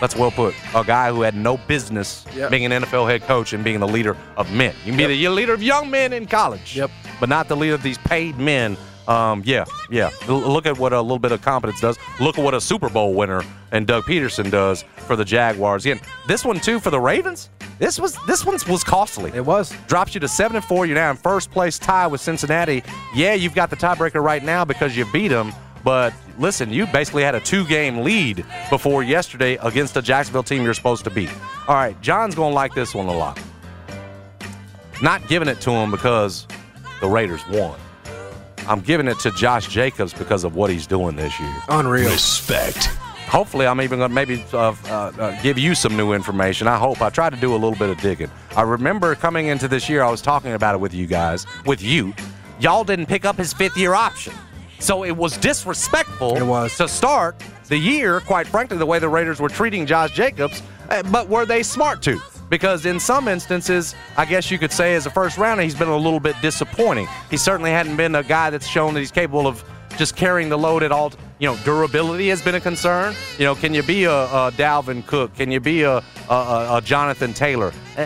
[0.01, 0.53] That's well put.
[0.75, 2.51] A guy who had no business Yep.
[2.51, 4.73] being an NFL head coach and being the leader of men.
[4.85, 6.91] You can be the leader of young men in college, Yep.
[7.19, 8.77] but not the leader of these paid men
[9.07, 10.09] Um, yeah, yeah.
[10.27, 11.95] L- look at what a little bit of competence does.
[12.19, 15.85] Look at what a Super Bowl winner and Doug Pederson does for the Jaguars.
[15.85, 17.51] Again, this one too for the Ravens.
[17.77, 19.31] This was this one was costly.
[19.35, 19.71] It was.
[19.85, 20.87] Drops you to seven and four.
[20.87, 22.81] You're now in first place, tie with Cincinnati.
[23.13, 25.53] Yeah, you've got the tiebreaker right now because you beat them.
[25.85, 30.73] But listen, you basically had a two-game lead before yesterday against a Jacksonville team you're
[30.73, 31.29] supposed to beat.
[31.67, 33.39] All right, John's gonna like this one a lot.
[35.01, 36.47] Not giving it to him because
[36.99, 37.79] the Raiders won.
[38.67, 41.55] I'm giving it to Josh Jacobs because of what he's doing this year.
[41.69, 42.09] Unreal.
[42.09, 42.85] Respect.
[43.27, 46.67] Hopefully, I'm even going to maybe uh, uh, uh, give you some new information.
[46.67, 47.01] I hope.
[47.01, 48.31] I tried to do a little bit of digging.
[48.55, 51.81] I remember coming into this year, I was talking about it with you guys, with
[51.83, 52.13] you.
[52.59, 54.33] Y'all didn't pick up his fifth year option.
[54.85, 56.77] So it was disrespectful It was.
[56.77, 60.61] to start the year, quite frankly, the way the Raiders were treating Josh Jacobs.
[60.91, 62.21] Uh, But were they smart to?
[62.51, 65.87] Because in some instances, I guess you could say as a first rounder, he's been
[65.87, 67.07] a little bit disappointing.
[67.31, 69.63] He certainly hadn't been a guy that's shown that he's capable of
[69.97, 71.11] just carrying the load at all.
[71.39, 73.15] You know, durability has been a concern.
[73.39, 75.33] You know, can you be a, a Dalvin Cook?
[75.33, 77.73] Can you be a, a, a, Jonathan Taylor?
[77.97, 78.05] Uh,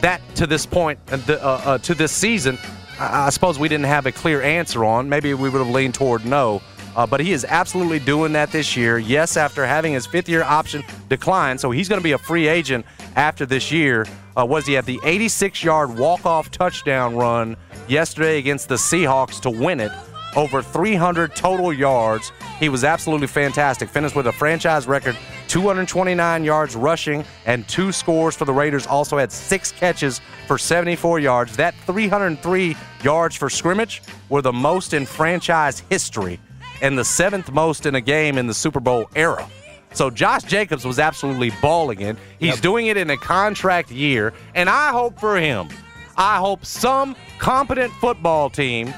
[0.00, 2.56] That to this point, uh, uh, to this season,
[2.98, 5.08] I suppose we didn't have a clear answer on.
[5.08, 6.62] Maybe we would have leaned toward no.
[6.96, 8.98] Uh, but he is absolutely doing that this year.
[8.98, 11.58] Yes, after having his fifth year option decline.
[11.58, 14.06] So he's going to be a free agent after this year.
[14.36, 17.56] Uh, was he at the 86 yard walk off touchdown run
[17.88, 19.92] yesterday against the Seahawks to win it?
[20.36, 22.32] Over 300 total yards.
[22.58, 23.88] He was absolutely fantastic.
[23.88, 25.16] Finished with a franchise record
[25.54, 28.88] 229 yards rushing and two scores for the Raiders.
[28.88, 31.56] Also had six catches for 74 yards.
[31.56, 36.40] That 303 yards for scrimmage were the most in franchise history
[36.82, 39.48] and the seventh most in a game in the Super Bowl era.
[39.92, 42.16] So Josh Jacobs was absolutely balling it.
[42.40, 45.68] He's doing it in a contract year, and I hope for him,
[46.16, 48.92] I hope some competent football team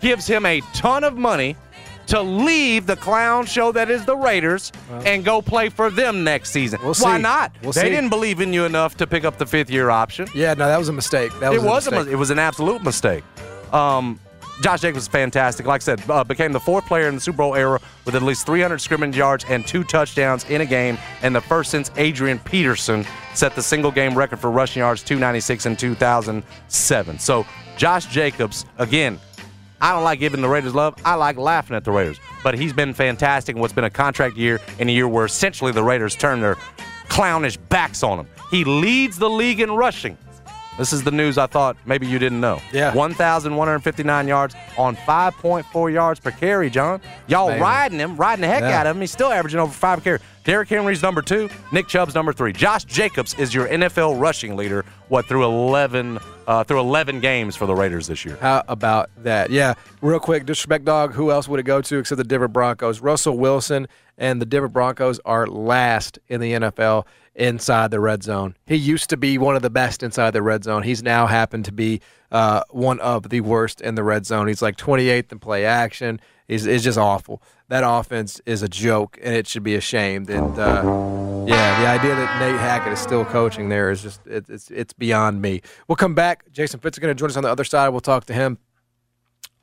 [0.00, 1.54] gives him a ton of money
[2.08, 4.72] to leave the clown show that is the Raiders
[5.04, 6.78] and go play for them next season.
[6.82, 7.22] We'll Why see.
[7.22, 7.52] not?
[7.62, 7.88] We'll they see.
[7.90, 10.26] didn't believe in you enough to pick up the fifth year option.
[10.34, 11.32] Yeah, no, that was a mistake.
[11.40, 12.06] That was it a was a mistake.
[12.06, 13.24] mis- it was an absolute mistake.
[13.72, 14.18] Um,
[14.62, 15.66] Josh Jacobs is fantastic.
[15.66, 18.22] Like I said, uh, became the fourth player in the Super Bowl era with at
[18.22, 22.38] least 300 scrimmage yards and two touchdowns in a game, and the first since Adrian
[22.40, 27.18] Peterson set the single game record for rushing yards, 296 in 2007.
[27.18, 29.18] So Josh Jacobs, again,
[29.82, 30.94] I don't like giving the Raiders love.
[31.04, 32.18] I like laughing at the Raiders.
[32.42, 35.72] But he's been fantastic in what's been a contract year and a year where essentially
[35.72, 36.56] the Raiders turn their
[37.08, 38.26] clownish backs on him.
[38.50, 40.16] He leads the league in rushing.
[40.78, 42.58] This is the news I thought maybe you didn't know.
[42.72, 42.94] Yeah.
[42.94, 47.00] 1,159 yards on 5.4 yards per carry, John.
[47.26, 48.80] Y'all riding him, riding the heck Yeah.
[48.80, 49.00] out of him.
[49.02, 50.22] He's still averaging over five carries.
[50.44, 51.48] Derrick Henry's number two.
[51.70, 52.52] Nick Chubb's number three.
[52.52, 54.84] Josh Jacobs is your NFL rushing leader.
[55.08, 58.36] What through 11 uh, through 11 games for the Raiders this year.
[58.40, 59.50] How about that?
[59.50, 61.12] Yeah, real quick, disrespect dog.
[61.12, 63.00] Who else would it go to except the Denver Broncos?
[63.00, 63.86] Russell Wilson
[64.18, 68.56] and the Denver Broncos are last in the NFL inside the red zone.
[68.66, 70.82] He used to be one of the best inside the red zone.
[70.82, 72.00] He's now happened to be
[72.30, 74.48] uh, one of the worst in the red zone.
[74.48, 76.20] He's like 28th in play action.
[76.48, 77.42] He's it's just awful.
[77.72, 80.28] That offense is a joke, and it should be ashamed.
[80.28, 80.82] And uh,
[81.46, 84.92] yeah, the idea that Nate Hackett is still coaching there is just it, it's it's
[84.92, 85.62] beyond me.
[85.88, 86.52] We'll come back.
[86.52, 87.88] Jason Fitz is going to join us on the other side.
[87.88, 88.58] We'll talk to him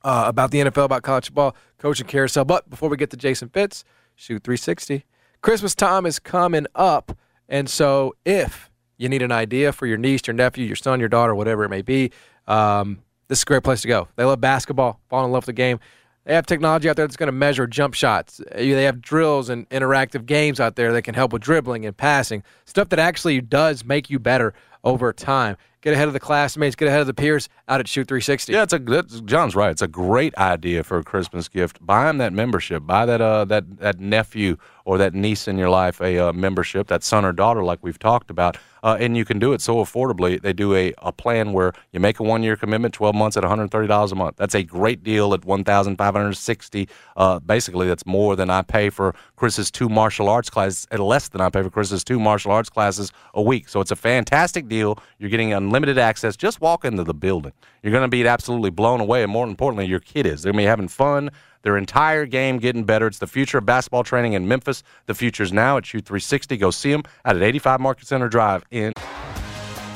[0.03, 2.45] uh, about the NFL, about college football, coaching carousel.
[2.45, 3.83] But before we get to Jason Fitz,
[4.15, 5.05] shoot 360.
[5.43, 7.15] Christmas time is coming up,
[7.47, 11.09] and so if you need an idea for your niece, your nephew, your son, your
[11.09, 12.11] daughter, whatever it may be,
[12.47, 14.07] um, this is a great place to go.
[14.15, 15.79] They love basketball, fall in love with the game.
[16.25, 18.41] They have technology out there that's going to measure jump shots.
[18.53, 22.43] They have drills and interactive games out there that can help with dribbling and passing,
[22.65, 24.53] stuff that actually does make you better
[24.83, 25.57] over time.
[25.81, 28.51] Get ahead of the classmates, get ahead of the peers out at Shoot 360.
[28.51, 29.71] Yeah, it's a that's, John's right.
[29.71, 31.85] It's a great idea for a Christmas gift.
[31.85, 32.85] Buy him that membership.
[32.85, 34.57] Buy that uh that that nephew
[34.89, 37.99] or that niece in your life a uh, membership, that son or daughter, like we've
[37.99, 38.57] talked about.
[38.81, 40.41] Uh, and you can do it so affordably.
[40.41, 43.43] They do a, a plan where you make a one year commitment, twelve months at
[43.43, 44.37] one hundred thirty dollars a month.
[44.37, 46.87] That's a great deal at one thousand five hundred sixty.
[47.15, 51.27] Uh, basically, that's more than I pay for Chris's two martial arts classes, and less
[51.29, 53.69] than I pay for Chris's two martial arts classes a week.
[53.69, 54.97] So it's a fantastic deal.
[55.19, 56.35] You're getting unlimited access.
[56.35, 57.53] Just walk into the building.
[57.83, 60.41] You're going to be absolutely blown away, and more importantly, your kid is.
[60.41, 61.29] They're going to be having fun.
[61.61, 63.05] Their entire game getting better.
[63.05, 64.81] It's the future of basketball training in Memphis.
[65.05, 66.57] The future's now at Shoot 360.
[66.57, 68.93] Go see them out at 85 Market Center Drive in.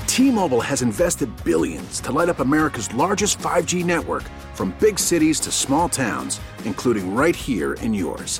[0.06, 5.52] T-Mobile has invested billions to light up America's largest 5G network from big cities to
[5.52, 8.40] small towns, including right here in yours.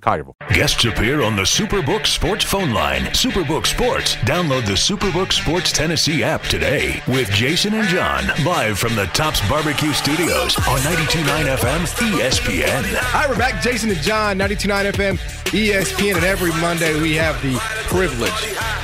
[0.00, 0.34] Collierville.
[0.54, 3.02] Guests appear on the Superbook Sports phone line.
[3.12, 4.16] Superbook Sports.
[4.16, 9.46] Download the Superbook Sports Tennessee app today with Jason and John live from the Tops
[9.48, 11.86] Barbecue Studios on 92.9 FM
[12.18, 12.82] ESPN.
[12.94, 13.62] Hi, we're back.
[13.62, 15.18] Jason and John, 92.9 FM,
[15.52, 18.32] ESPN, and every Monday we have the privilege.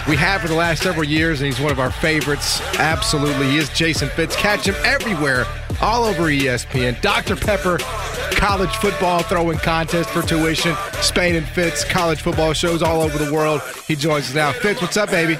[0.06, 2.60] We have for the last several years, and he's one of our favorites.
[2.78, 3.50] Absolutely.
[3.50, 4.36] He is Jason Fitz.
[4.36, 5.46] Catch him everywhere,
[5.80, 7.00] all over ESPN.
[7.00, 7.36] Dr.
[7.36, 7.78] Pepper,
[8.32, 10.74] college football throwing contest for tuition.
[11.00, 13.60] Spain and Fitz, college football shows all over the world.
[13.86, 14.52] He joins us now.
[14.52, 15.38] Fitz, what's up, baby?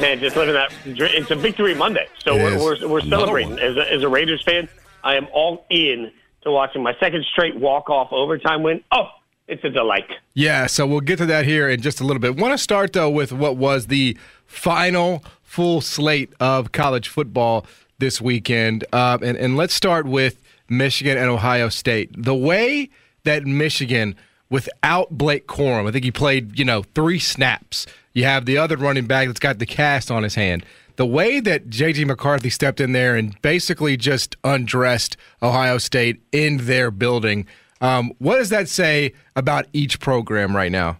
[0.00, 0.72] Man, just living that.
[0.84, 3.58] It's a victory Monday, so we're, we're we're celebrating.
[3.58, 4.68] As a, as a Raiders fan,
[5.02, 8.82] I am all in to watching my second straight walk off overtime win.
[8.92, 9.08] Oh,
[9.48, 10.08] it's a delight.
[10.34, 12.36] Yeah, so we'll get to that here in just a little bit.
[12.36, 17.66] Want to start though with what was the final full slate of college football
[17.98, 22.10] this weekend, uh, and and let's start with Michigan and Ohio State.
[22.16, 22.90] The way
[23.24, 24.14] that Michigan,
[24.48, 27.86] without Blake Corum, I think he played you know three snaps.
[28.12, 30.64] You have the other running back that's got the cast on his hand.
[30.96, 32.06] The way that J.J.
[32.06, 37.46] McCarthy stepped in there and basically just undressed Ohio State in their building.
[37.80, 40.98] Um, what does that say about each program right now?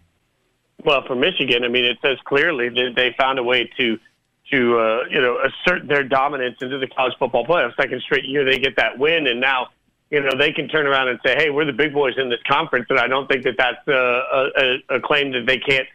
[0.84, 3.98] Well, for Michigan, I mean, it says clearly that they found a way to
[4.50, 7.74] to uh, you know assert their dominance into the college football playoff.
[7.76, 9.68] Second straight year they get that win, and now
[10.11, 12.40] you know they can turn around and say, "Hey, we're the big boys in this
[12.48, 15.87] conference." And I don't think that that's uh, a, a, a claim that they can't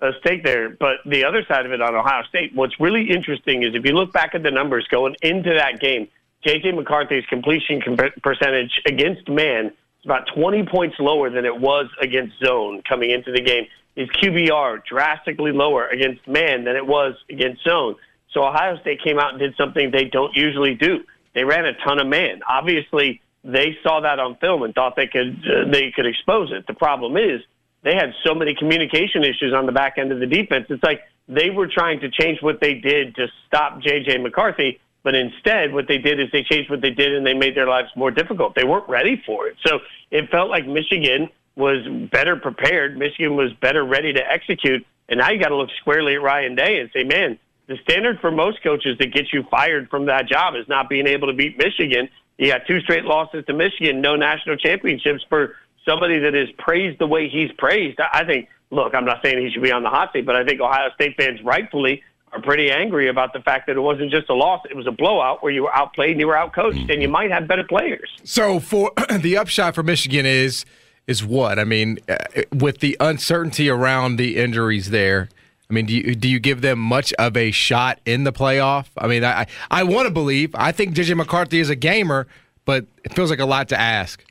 [0.00, 0.70] uh, stake there.
[0.70, 3.92] But the other side of it on Ohio State, what's really interesting is if you
[3.92, 6.08] look back at the numbers going into that game,
[6.44, 6.72] J.J.
[6.72, 12.38] McCarthy's completion com- percentage against man is about 20 points lower than it was against
[12.44, 13.66] zone coming into the game.
[13.98, 17.96] His QBR drastically lower against man than it was against zone.
[18.32, 21.00] So Ohio State came out and did something they don't usually do.
[21.34, 22.42] They ran a ton of man.
[22.48, 26.68] Obviously, they saw that on film and thought they could uh, they could expose it.
[26.68, 27.40] The problem is
[27.82, 30.66] they had so many communication issues on the back end of the defense.
[30.70, 34.18] It's like they were trying to change what they did to stop J.J.
[34.18, 37.56] McCarthy, but instead what they did is they changed what they did and they made
[37.56, 38.54] their lives more difficult.
[38.54, 39.56] They weren't ready for it.
[39.66, 39.80] So
[40.12, 42.96] it felt like Michigan was better prepared.
[42.96, 44.86] Michigan was better ready to execute.
[45.08, 48.20] And now you got to look squarely at Ryan Day and say, man, the standard
[48.20, 51.34] for most coaches that get you fired from that job is not being able to
[51.34, 52.08] beat Michigan.
[52.38, 56.98] You got two straight losses to Michigan, no national championships for somebody that is praised
[56.98, 57.98] the way he's praised.
[58.00, 60.36] I I think, look, I'm not saying he should be on the hot seat, but
[60.36, 64.10] I think Ohio State fans rightfully are pretty angry about the fact that it wasn't
[64.10, 66.90] just a loss, it was a blowout where you were outplayed and you were outcoached,
[66.90, 67.12] and you mm-hmm.
[67.12, 68.08] might have better players.
[68.22, 70.64] So for the upshot for Michigan is
[71.08, 71.58] is what?
[71.58, 72.16] I mean, uh,
[72.52, 75.28] with the uncertainty around the injuries there,
[75.68, 78.86] I mean, do you do you give them much of a shot in the playoff?
[78.96, 80.54] I mean, I I, want to believe.
[80.54, 82.26] I think JJ McCarthy is a gamer,
[82.64, 84.24] but it feels like a lot to ask.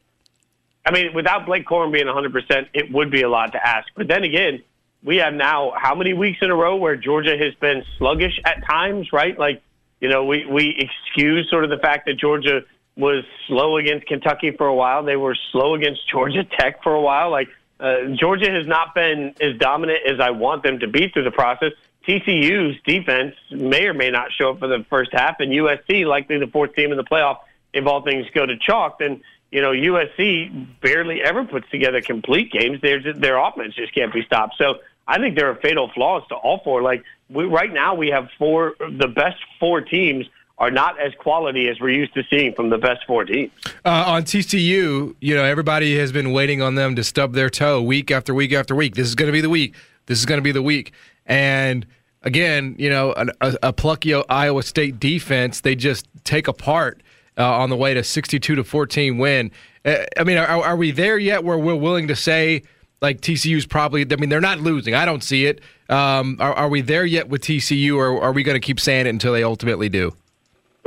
[0.85, 3.87] I mean, without Blake Corum being 100%, it would be a lot to ask.
[3.95, 4.63] But then again,
[5.03, 8.65] we have now how many weeks in a row where Georgia has been sluggish at
[8.65, 9.37] times, right?
[9.37, 9.61] Like,
[9.99, 12.61] you know, we, we excuse sort of the fact that Georgia
[12.97, 15.03] was slow against Kentucky for a while.
[15.03, 17.29] They were slow against Georgia Tech for a while.
[17.29, 17.47] Like,
[17.79, 21.31] uh, Georgia has not been as dominant as I want them to be through the
[21.31, 21.73] process.
[22.07, 26.39] TCU's defense may or may not show up for the first half, and USC, likely
[26.39, 27.39] the fourth team in the playoff,
[27.73, 32.51] if all things go to chalk, then you know USC barely ever puts together complete
[32.51, 32.81] games.
[32.81, 34.55] Their their offense just can't be stopped.
[34.57, 36.81] So I think there are fatal flaws to all four.
[36.81, 38.75] Like we, right now, we have four.
[38.79, 40.25] The best four teams
[40.59, 43.51] are not as quality as we're used to seeing from the best four teams.
[43.85, 47.81] Uh, on TCU, you know, everybody has been waiting on them to stub their toe
[47.81, 48.95] week after week after week.
[48.95, 49.75] This is going to be the week.
[50.07, 50.93] This is going to be the week.
[51.27, 51.85] And
[52.23, 57.03] again, you know, a, a, plucky Iowa State defense, they just take apart
[57.37, 59.51] uh, on the way to 62 to 14 win.
[59.85, 62.63] Uh, I mean, are, are we there yet where we're willing to say,
[62.99, 64.95] like, TCU's probably, I mean, they're not losing.
[64.95, 65.61] I don't see it.
[65.87, 69.05] Um, are, are we there yet with TCU, or are we going to keep saying
[69.05, 70.13] it until they ultimately do?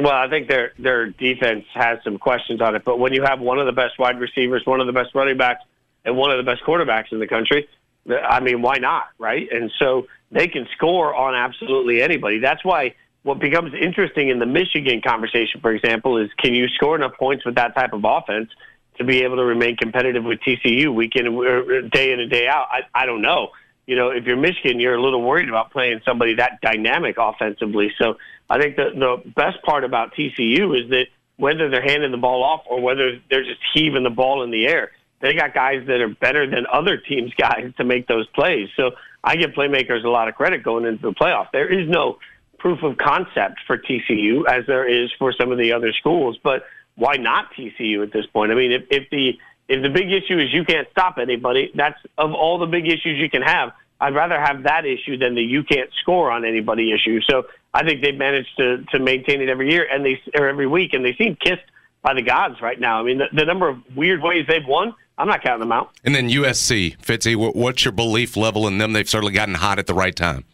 [0.01, 3.41] Well, I think their their defense has some questions on it, but when you have
[3.41, 5.63] one of the best wide receivers, one of the best running backs,
[6.05, 7.69] and one of the best quarterbacks in the country,
[8.09, 9.47] I mean, why not, right?
[9.51, 12.39] And so they can score on absolutely anybody.
[12.39, 16.97] That's why what becomes interesting in the Michigan conversation, for example, is can you score
[16.97, 18.49] enough points with that type of offense
[18.97, 22.69] to be able to remain competitive with TCU week in day in and day out?
[22.71, 23.51] I, I don't know.
[23.87, 27.93] You know, if you're Michigan, you're a little worried about playing somebody that dynamic offensively.
[27.99, 28.17] So
[28.51, 32.43] I think the the best part about TCU is that whether they're handing the ball
[32.43, 34.91] off or whether they're just heaving the ball in the air,
[35.21, 38.69] they got guys that are better than other teams' guys to make those plays.
[38.77, 38.91] So
[39.23, 41.47] I give playmakers a lot of credit going into the playoff.
[41.53, 42.19] There is no
[42.59, 46.39] proof of concept for TCU as there is for some of the other schools.
[46.43, 46.65] But
[46.97, 48.53] why not TCU at this point?
[48.53, 49.39] I mean, if, if the
[49.69, 53.19] if the big issue is you can't stop anybody, that's of all the big issues
[53.19, 53.71] you can have.
[54.01, 57.21] I'd rather have that issue than the you can't score on anybody issue.
[57.29, 60.67] So I think they've managed to to maintain it every year and they or every
[60.67, 61.63] week, and they seem kissed
[62.03, 63.01] by the gods right now.
[63.01, 64.95] I mean, the, the number of weird ways they've won.
[65.19, 65.91] I'm not counting them out.
[66.03, 68.95] And then USC, Fitzy, what's your belief level in them?
[68.95, 70.45] They've certainly gotten hot at the right time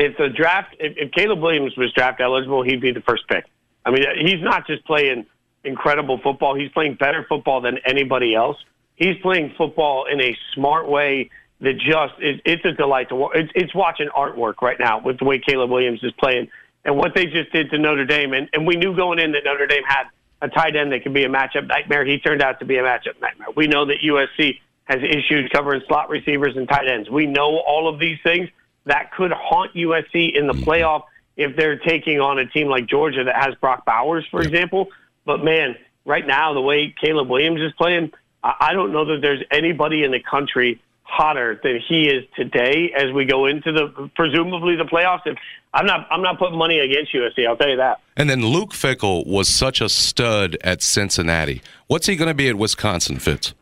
[0.00, 3.44] if the draft, if, if Caleb Williams was draft eligible, he'd be the first pick.
[3.84, 5.26] I mean, he's not just playing
[5.62, 8.56] incredible football; he's playing better football than anybody else.
[8.96, 11.30] He's playing football in a smart way
[11.60, 13.36] that just it, it's a delight to watch.
[13.36, 16.48] It's, it's watching artwork right now with the way Caleb Williams is playing
[16.84, 18.32] and what they just did to Notre Dame.
[18.32, 20.04] And, and we knew going in that Notre Dame had
[20.42, 22.04] a tight end that could be a matchup nightmare.
[22.04, 23.48] He turned out to be a matchup nightmare.
[23.54, 27.10] We know that USC has issues covering slot receivers and tight ends.
[27.10, 28.48] We know all of these things
[28.86, 31.04] that could haunt USC in the playoff
[31.36, 34.88] if they're taking on a team like Georgia that has Brock Bowers, for example.
[35.26, 39.42] But man, right now, the way Caleb Williams is playing, I don't know that there's
[39.50, 40.80] anybody in the country
[41.10, 45.22] hotter than he is today as we go into the presumably the playoffs.
[45.26, 45.36] If
[45.74, 48.00] I'm not I'm not putting money against USC, I'll tell you that.
[48.16, 51.62] And then Luke Fickell was such a stud at Cincinnati.
[51.86, 53.54] What's he going to be at Wisconsin, Fitz?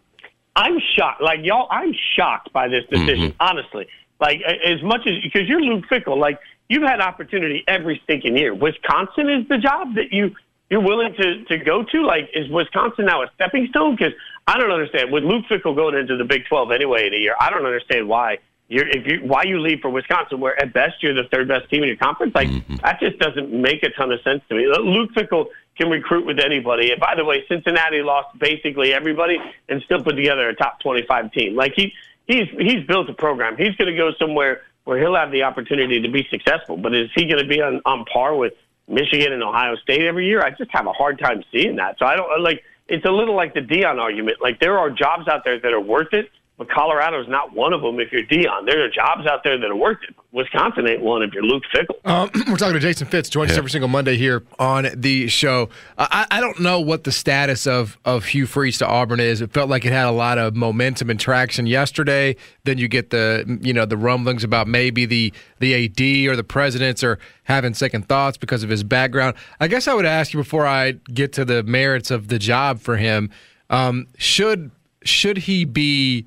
[0.57, 1.23] I'm shocked.
[1.23, 3.31] Like y'all, I'm shocked by this decision.
[3.31, 3.43] Mm-hmm.
[3.43, 3.87] Honestly,
[4.21, 6.39] like as much as because you're Luke Fickell, like
[6.69, 8.55] you've had opportunity every stinking year.
[8.55, 10.35] Wisconsin is the job that you
[10.71, 12.07] you're willing to to go to.
[12.07, 13.97] Like is Wisconsin now a stepping stone?
[13.97, 14.13] Because
[14.47, 17.35] I don't understand with Luke Fickell going into the Big Twelve anyway in a year.
[17.41, 18.39] I don't understand why
[18.69, 21.71] you're if you why you leave for Wisconsin, where at best you're the third best
[21.71, 22.35] team in your conference.
[22.35, 22.77] Like mm-hmm.
[22.77, 24.67] that just doesn't make a ton of sense to me.
[24.67, 25.47] Luke Fickell
[25.79, 26.91] can recruit with anybody.
[26.91, 29.39] And by the way, Cincinnati lost basically everybody
[29.69, 31.57] and still put together a top 25 team.
[31.57, 31.95] Like he
[32.27, 33.57] he's he's built a program.
[33.57, 36.77] He's going to go somewhere where he'll have the opportunity to be successful.
[36.77, 38.53] But is he going to be on on par with
[38.89, 40.41] Michigan and Ohio State every year?
[40.41, 41.99] I just have a hard time seeing that.
[41.99, 42.63] So I don't like.
[42.89, 44.39] It's a little like the Deion argument.
[44.41, 47.73] Like there are jobs out there that are worth it, but Colorado is not one
[47.73, 50.15] of them if you're Deion, There are jobs out there that are worth it.
[50.33, 52.05] Wisconsin ain't one if you're Luke Fickell.
[52.05, 53.55] Um, we're talking to Jason Fitz, joins yeah.
[53.55, 55.69] us every single Monday here on the show.
[55.97, 59.41] I, I, don't know what the status of, of Hugh Freeze to Auburn is.
[59.41, 62.35] It felt like it had a lot of momentum and traction yesterday.
[62.65, 66.45] Then you get the you know the rumblings about maybe the the AD or the
[66.45, 69.37] presidents are having second thoughts because of his background.
[69.61, 72.81] I guess I would ask you before I get to the merits of the job
[72.81, 73.31] for him.
[73.71, 74.73] Um, should
[75.05, 76.27] should he be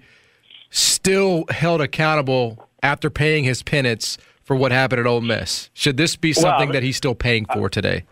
[0.72, 5.70] still held accountable after paying his penance for what happened at Ole Miss?
[5.74, 8.06] Should this be something well, that he's still paying for today?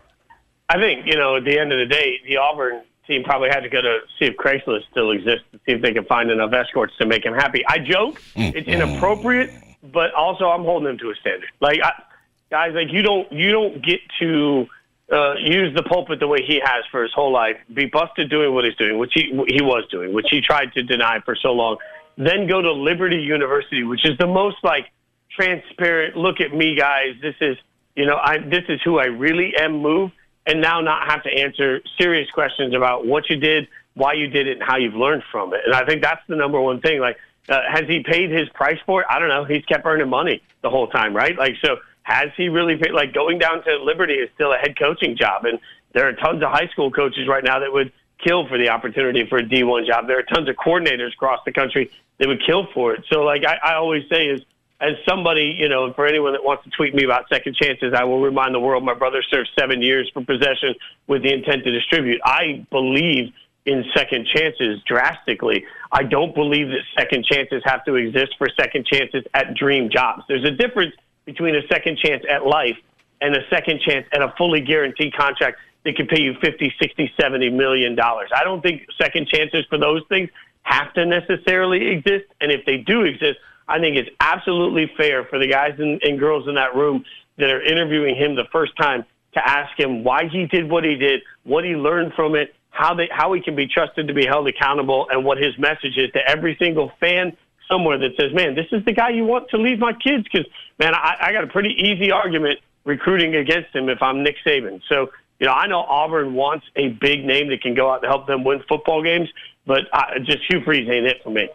[0.68, 3.60] I think you know at the end of the day, the Auburn team probably had
[3.60, 6.52] to go to see if Craigslist still exists to see if they can find enough
[6.52, 7.64] escorts to make him happy.
[7.66, 9.50] I joke, it's inappropriate,
[9.92, 11.50] but also I'm holding him to a standard.
[11.60, 12.02] Like I,
[12.50, 14.66] guys, like you don't you don't get to.
[15.12, 18.54] Uh, use the pulpit the way he has for his whole life, be busted doing
[18.54, 21.50] what he's doing, which he he was doing, which he tried to deny for so
[21.50, 21.76] long,
[22.16, 24.86] then go to Liberty University, which is the most like
[25.30, 26.16] transparent.
[26.16, 27.14] Look at me, guys.
[27.22, 27.56] This is
[27.96, 29.78] you know I this is who I really am.
[29.78, 30.12] Move
[30.46, 34.46] and now not have to answer serious questions about what you did, why you did
[34.46, 35.60] it, and how you've learned from it.
[35.64, 37.00] And I think that's the number one thing.
[37.00, 39.06] Like, uh, has he paid his price for it?
[39.10, 39.44] I don't know.
[39.44, 41.36] He's kept earning money the whole time, right?
[41.36, 42.92] Like, so has he really paid?
[42.92, 45.58] Like, going down to Liberty is still a head coaching job, and
[45.92, 47.92] there are tons of high school coaches right now that would
[48.24, 50.06] kill for the opportunity for a D1 job.
[50.06, 53.04] There are tons of coordinators across the country that would kill for it.
[53.10, 54.42] So, like I, I always say, is
[54.80, 58.04] as somebody, you know, for anyone that wants to tweet me about second chances, I
[58.04, 60.74] will remind the world my brother served seven years for possession
[61.06, 62.20] with the intent to distribute.
[62.24, 63.32] I believe
[63.66, 65.66] in second chances drastically.
[65.92, 70.22] I don't believe that second chances have to exist for second chances at dream jobs.
[70.28, 70.94] There's a difference
[71.26, 72.76] between a second chance at life
[73.20, 77.12] and a second chance at a fully guaranteed contract that can pay you 50, 60,
[77.20, 78.30] 70 million dollars.
[78.34, 80.28] I don't think second chances for those things
[80.62, 82.26] have to necessarily exist.
[82.40, 86.18] And if they do exist, I think it's absolutely fair for the guys and, and
[86.18, 87.04] girls in that room
[87.38, 89.04] that are interviewing him the first time
[89.34, 92.94] to ask him why he did what he did, what he learned from it, how
[92.94, 96.10] they how he can be trusted to be held accountable, and what his message is
[96.12, 97.36] to every single fan
[97.68, 100.46] somewhere that says, "Man, this is the guy you want to leave my kids." Because
[100.78, 104.80] man, I, I got a pretty easy argument recruiting against him if I'm Nick Saban.
[104.88, 105.10] So,
[105.40, 108.26] you know, I know Auburn wants a big name that can go out and help
[108.26, 109.28] them win football games,
[109.66, 111.48] but I, just Hugh Freeze ain't it for me.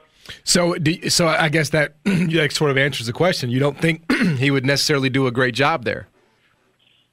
[0.44, 0.76] So,
[1.08, 3.52] so I guess that that sort of answers the question.
[3.52, 6.08] You don't think he would necessarily do a great job there?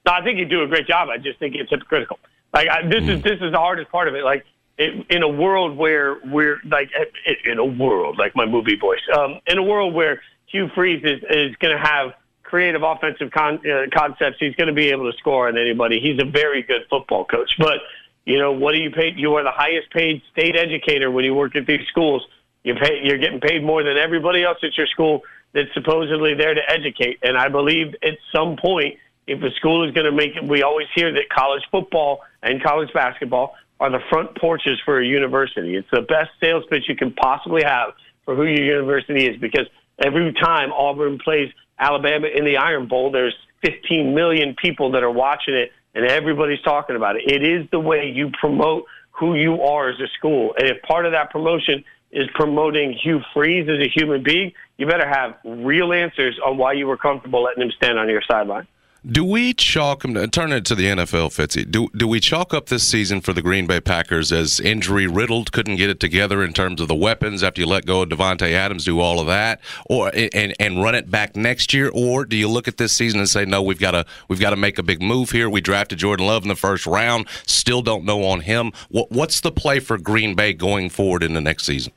[0.06, 1.10] No, I think he'd do a great job.
[1.10, 2.18] I just think it's hypocritical.
[2.54, 3.28] Like I, this is hmm.
[3.28, 4.24] this is the hardest part of it.
[4.24, 4.44] Like
[4.78, 8.76] it, in a world where we're like eh, eh, in a world like my movie
[8.76, 12.12] voice, um, in a world where Hugh Freeze is is going to have
[12.53, 16.00] creative offensive con- uh, concepts, he's going to be able to score on anybody.
[16.00, 17.78] He's a very good football coach, but
[18.26, 19.14] you know what do you pay?
[19.16, 22.22] You are the highest paid state educator when you work at these schools.
[22.62, 25.22] You pay, you're getting paid more than everybody else at your school
[25.55, 27.20] that's supposedly there to educate.
[27.22, 30.62] And I believe at some point, if a school is going to make it, we
[30.62, 35.74] always hear that college football and college basketball are the front porches for a university.
[35.74, 37.94] It's the best sales pitch you can possibly have
[38.26, 39.66] for who your university is because
[40.05, 41.50] every time Auburn plays
[41.82, 46.60] Alabama in the Iron Bowl, there's 15 million people that are watching it and everybody's
[46.62, 47.22] talking about it.
[47.26, 50.54] It is the way you promote who you are as a school.
[50.58, 54.86] And if part of that promotion is promoting Hugh Freeze as a human being, you
[54.86, 58.66] better have real answers on why you were comfortable letting him stand on your sideline.
[59.05, 60.14] Do we chalk them?
[60.30, 61.68] Turn it to the NFL, Fitzy.
[61.68, 65.50] Do do we chalk up this season for the Green Bay Packers as injury riddled?
[65.50, 68.53] Couldn't get it together in terms of the weapons after you let go of Davante
[68.53, 72.36] Adams, do all of that, or and and run it back next year, or do
[72.36, 74.78] you look at this season and say no, we've got to we've got to make
[74.78, 75.50] a big move here?
[75.50, 78.70] We drafted Jordan Love in the first round, still don't know on him.
[78.88, 81.92] What, what's the play for Green Bay going forward in the next season?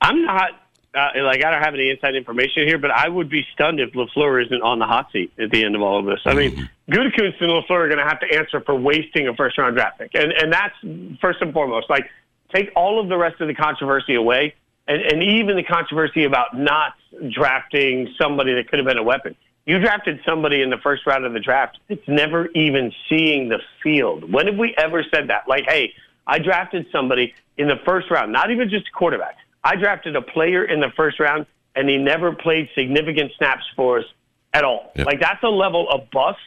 [0.00, 0.63] I'm not
[0.94, 3.92] uh, like I don't have any inside information here, but I would be stunned if
[3.92, 6.20] Lafleur isn't on the hot seat at the end of all of this.
[6.24, 6.92] I mean, mm-hmm.
[6.92, 9.98] Gutekunst and Lafleur are going to have to answer for wasting a first round draft
[9.98, 10.74] pick, and and that's
[11.20, 11.90] first and foremost.
[11.90, 12.08] Like,
[12.54, 14.54] take all of the rest of the controversy away,
[14.86, 16.94] and and even the controversy about not
[17.30, 19.34] drafting somebody that could have been a weapon.
[19.66, 21.78] You drafted somebody in the first round of the draft.
[21.88, 24.30] It's never even seeing the field.
[24.30, 25.48] When have we ever said that?
[25.48, 25.94] Like, hey,
[26.26, 30.22] I drafted somebody in the first round, not even just a quarterback I drafted a
[30.22, 34.04] player in the first round, and he never played significant snaps for us
[34.52, 34.92] at all.
[34.94, 35.06] Yep.
[35.06, 36.38] Like that's a level of bust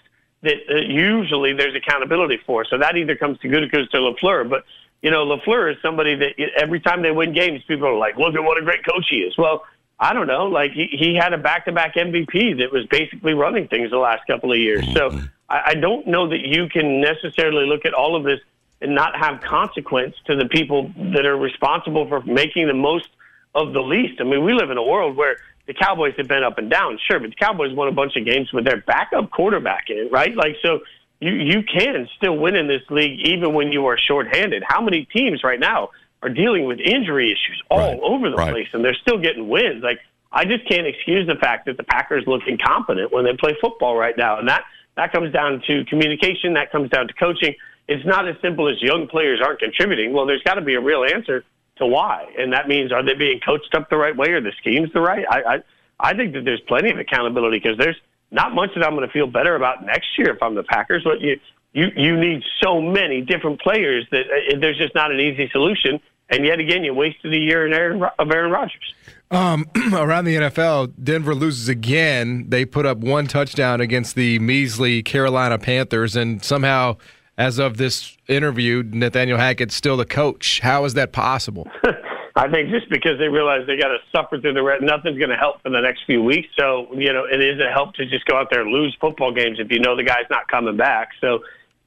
[0.44, 2.64] that uh, usually there's accountability for.
[2.64, 4.64] So that either comes to Gutekunst or Lafleur, but
[5.02, 8.36] you know Lafleur is somebody that every time they win games, people are like, "Look
[8.36, 9.66] at what a great coach he is." Well,
[10.00, 10.46] I don't know.
[10.46, 14.52] Like he, he had a back-to-back MVP that was basically running things the last couple
[14.52, 14.86] of years.
[14.94, 15.26] So mm-hmm.
[15.50, 18.40] I, I don't know that you can necessarily look at all of this
[18.82, 23.08] and not have consequence to the people that are responsible for making the most
[23.56, 24.22] of the least.
[24.22, 27.00] I mean, we live in a world where the Cowboys have been up and down,
[27.10, 30.36] sure, but the Cowboys won a bunch of games with their backup quarterback in, right?
[30.36, 30.82] Like, so
[31.20, 34.64] you you can still win in this league even when you are shorthanded.
[34.66, 35.90] How many teams right now
[36.22, 38.00] are dealing with injury issues all right.
[38.02, 38.52] over the right.
[38.52, 39.84] place, and they're still getting wins?
[39.84, 40.00] Like,
[40.32, 43.96] I just can't excuse the fact that the Packers look incompetent when they play football
[43.96, 44.64] right now, and that
[44.98, 46.54] that comes down to communication.
[46.56, 47.56] That comes down to coaching
[47.88, 50.14] it's not as simple as young players aren't contributing.
[50.14, 51.44] Well, there's got to be a real answer
[51.78, 54.52] to why, and that means are they being coached up the right way, or the
[54.60, 55.26] schemes the right?
[55.30, 55.64] I I,
[56.00, 57.96] I think that there's plenty of accountability because there's
[58.30, 61.04] not much that I'm going to feel better about next year if I'm the Packers.
[61.04, 61.40] But you
[61.72, 66.02] you you need so many different players that uh, there's just not an easy solution.
[66.30, 68.94] And yet again, you wasted a year in Aaron, of Aaron Rodgers.
[69.32, 72.46] Um, around the NFL, Denver loses again.
[72.50, 76.98] They put up one touchdown against the measly Carolina Panthers, and somehow
[77.38, 80.60] as of this interview, Nathaniel Hackett's still the coach.
[80.62, 81.70] How is that possible?
[82.36, 85.32] I think just because they realize they got to suffer through the rest, nothing's going
[85.32, 86.48] to help for the next few weeks.
[86.58, 89.34] So you know, it is a help to just go out there and lose football
[89.34, 91.10] games if you know the guy's not coming back.
[91.20, 91.40] So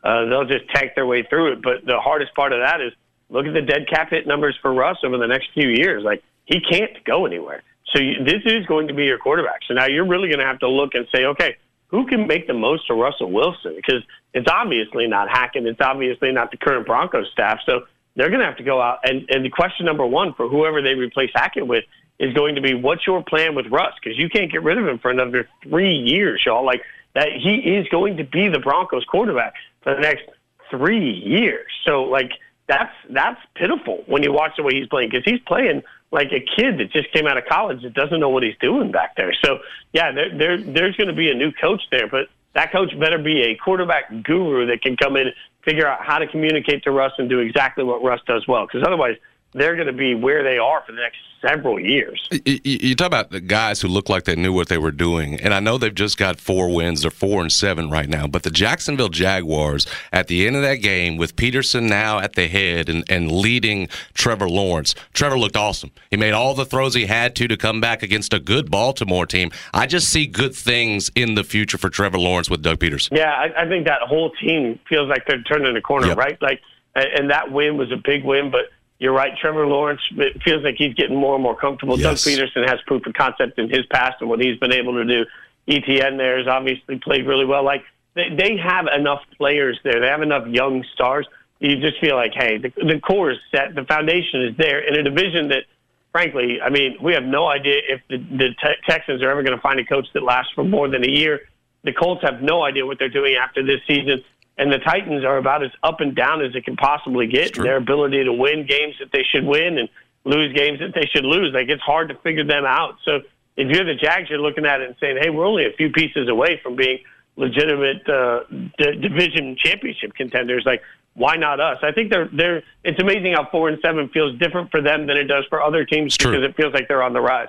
[0.03, 1.62] uh, they'll just tank their way through it.
[1.62, 2.93] But the hardest part of that is
[3.30, 6.02] look at the dead cap hit numbers for Russ over the next few years.
[6.04, 7.62] Like he can't go anywhere.
[7.94, 9.60] So you, this is going to be your quarterback.
[9.66, 11.56] So now you're really going to have to look and say, okay,
[11.88, 13.74] who can make the most of Russell Wilson?
[13.74, 14.02] Because
[14.32, 15.66] it's obviously not Hackett.
[15.66, 17.58] It's obviously not the current Broncos staff.
[17.66, 19.00] So they're going to have to go out.
[19.04, 21.84] And, and the question number one for whoever they replace Hackett with
[22.20, 23.94] is going to be, what's your plan with Russ?
[24.02, 26.64] Because you can't get rid of him for another three years, y'all.
[26.64, 26.82] Like
[27.14, 30.24] that, he is going to be the Broncos quarterback for the next
[30.70, 31.66] three years.
[31.84, 32.30] So like
[32.70, 36.38] that's that's pitiful when you watch the way he's playing because he's playing like a
[36.38, 39.32] kid that just came out of college that doesn't know what he's doing back there.
[39.44, 39.58] So
[39.92, 43.18] yeah, there, there there's going to be a new coach there, but that coach better
[43.18, 45.32] be a quarterback guru that can come in,
[45.64, 48.66] figure out how to communicate to Russ, and do exactly what Russ does well.
[48.66, 49.16] Because otherwise,
[49.53, 52.28] they're going to be where they are for the next several years.
[52.30, 55.40] You, you, talk about the guys who look like they knew what they were doing,
[55.40, 57.03] and I know they've just got four wins.
[57.03, 58.26] They're four and seven right now.
[58.26, 62.46] But the Jacksonville Jaguars, at the end of that game, with Pederson now at the
[62.46, 65.90] head and, and leading Trevor Lawrence, Trevor looked awesome.
[66.11, 69.26] He made all the throws he had to to come back against a good Baltimore
[69.26, 69.51] team.
[69.72, 73.16] I just see good things in the future for Trevor Lawrence with Doug Pederson.
[73.16, 76.18] Yeah, I, I think that whole team feels like they're turning the corner, yep.
[76.18, 76.40] right?
[76.40, 76.61] Like,
[76.94, 78.70] and that win was a big win, but
[79.01, 79.32] you're right.
[79.40, 81.98] Trevor Lawrence it feels like he's getting more and more comfortable.
[81.98, 82.22] Yes.
[82.22, 85.05] Doug Pederson has proof of concept in his past and what he's been able to
[85.05, 85.26] do.
[85.66, 87.64] Etienne there has obviously played really well.
[87.64, 87.82] Like
[88.14, 90.01] they, they have enough players there.
[90.01, 91.26] They have enough young stars.
[91.61, 93.74] You just feel like, hey, the, the core is set.
[93.74, 95.64] The foundation is there in a division that,
[96.12, 99.57] frankly, I mean, we have no idea if the, the te- Texans are ever going
[99.57, 101.40] to find a coach that lasts for more than a year.
[101.84, 104.22] The Colts have no idea what they're doing after this season
[104.61, 107.54] and the Titans are about as up and down as it can possibly get.
[107.54, 109.88] Their ability to win games that they should win and
[110.24, 112.96] lose games that they should lose, like it's hard to figure them out.
[113.04, 113.20] So
[113.56, 115.90] if you're the Jags, you're looking at it and saying, "Hey, we're only a few
[115.90, 116.98] pieces away from being
[117.36, 120.82] legitimate uh, d- division championship contenders." Like,
[121.14, 121.78] why not us?
[121.82, 122.62] I think they're they're.
[122.84, 125.84] It's amazing how four and seven feels different for them than it does for other
[125.84, 127.48] teams because it feels like they're on the rise.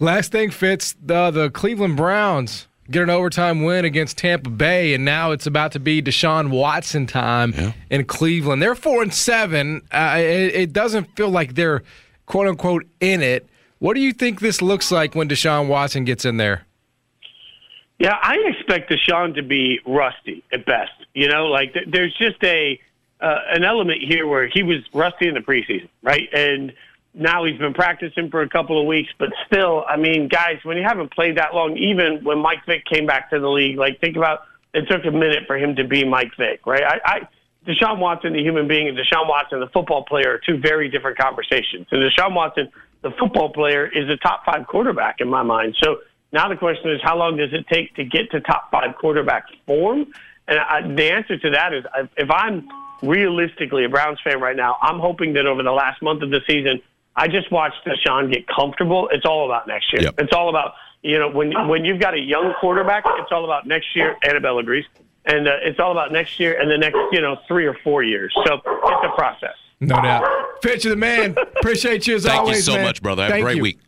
[0.00, 5.04] Last thing, Fitz the the Cleveland Browns get an overtime win against Tampa Bay, and
[5.04, 7.72] now it's about to be Deshaun Watson time yeah.
[7.90, 8.62] in Cleveland.
[8.62, 9.82] They're four and seven.
[9.92, 11.82] Uh, it, it, doesn't feel like they're
[12.26, 13.46] quote unquote in it.
[13.78, 16.64] What do you think this looks like when Deshaun Watson gets in there?
[17.98, 20.92] Yeah, I expect Deshaun to be rusty at best.
[21.14, 22.80] You know, like there's just a
[23.20, 26.28] uh, an element here where he was rusty in the preseason, right?
[26.32, 26.72] And
[27.18, 30.76] now he's been practicing for a couple of weeks, but still, I mean, guys, when
[30.76, 34.00] you haven't played that long, even when Mike Vick came back to the league, like
[34.00, 34.42] think about
[34.72, 36.84] it took a minute for him to be Mike Vick, right?
[36.84, 37.28] I, I
[37.66, 41.18] Deshaun Watson, the human being, and Deshaun Watson, the football player, are two very different
[41.18, 41.86] conversations.
[41.90, 42.70] And Deshaun Watson,
[43.02, 45.76] the football player, is a top five quarterback in my mind.
[45.82, 45.98] So
[46.32, 49.46] now the question is, how long does it take to get to top five quarterback
[49.66, 50.06] form?
[50.46, 51.84] And I, the answer to that is,
[52.16, 52.68] if I'm
[53.02, 56.40] realistically a Browns fan right now, I'm hoping that over the last month of the
[56.46, 56.80] season,
[57.18, 59.08] I just watched Deshaun get comfortable.
[59.12, 60.02] It's all about next year.
[60.02, 60.14] Yep.
[60.18, 63.66] It's all about you know when when you've got a young quarterback, it's all about
[63.66, 64.16] next year.
[64.22, 64.84] Annabelle agrees,
[65.24, 68.04] and uh, it's all about next year and the next you know three or four
[68.04, 68.32] years.
[68.46, 69.56] So it's a process.
[69.80, 70.24] No doubt.
[70.62, 71.36] Fitz, the man.
[71.56, 72.56] Appreciate you as Thank always.
[72.56, 72.84] Thank you so man.
[72.84, 73.22] much, brother.
[73.24, 73.62] Have Thank a great you.
[73.62, 73.78] week.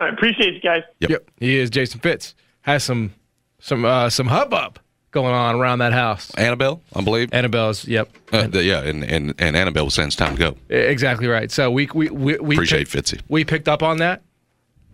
[0.00, 0.82] I appreciate you guys.
[1.00, 1.10] Yep.
[1.10, 1.30] yep.
[1.38, 2.34] He is Jason Fitz.
[2.62, 3.12] Has some
[3.58, 4.78] some uh, some hubbub
[5.10, 6.30] going on around that house.
[6.34, 7.32] Annabelle, I believe.
[7.32, 8.10] Annabelle's, yep.
[8.32, 10.56] Uh, the, yeah, and, and, and Annabelle was saying it's time to go.
[10.74, 11.50] Exactly right.
[11.50, 13.20] So we we we, we appreciate picked, Fitzy.
[13.28, 14.22] We picked up on that.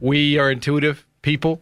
[0.00, 1.60] We are intuitive people.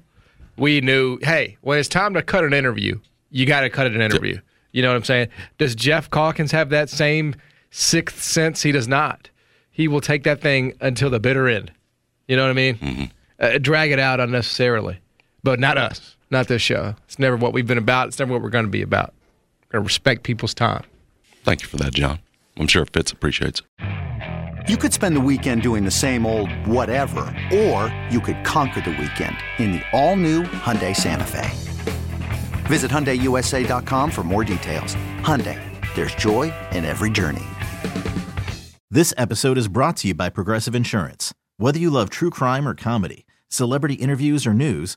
[0.56, 3.00] We knew, hey, when it's time to cut an interview,
[3.30, 4.34] you got to cut an interview.
[4.34, 4.44] Yep.
[4.72, 5.28] You know what I'm saying?
[5.58, 7.34] Does Geoff Calkins have that same
[7.70, 8.62] sixth sense?
[8.62, 9.30] He does not.
[9.70, 11.72] He will take that thing until the bitter end.
[12.28, 12.76] You know what I mean?
[12.76, 13.04] Mm-hmm.
[13.38, 15.00] Uh, drag it out unnecessarily,
[15.42, 16.16] but not us.
[16.32, 16.94] Not this show.
[17.04, 18.08] It's never what we've been about.
[18.08, 19.12] It's never what we're going to be about.
[19.66, 20.82] We're going to respect people's time.
[21.44, 22.20] Thank you for that, John.
[22.56, 24.70] I'm sure Fitz appreciates it.
[24.70, 27.20] You could spend the weekend doing the same old whatever,
[27.52, 31.50] or you could conquer the weekend in the all-new Hyundai Santa Fe.
[32.64, 34.94] Visit HyundaiUSA.com for more details.
[35.18, 35.60] Hyundai,
[35.94, 37.44] there's joy in every journey.
[38.90, 41.34] This episode is brought to you by Progressive Insurance.
[41.58, 44.96] Whether you love true crime or comedy, celebrity interviews or news,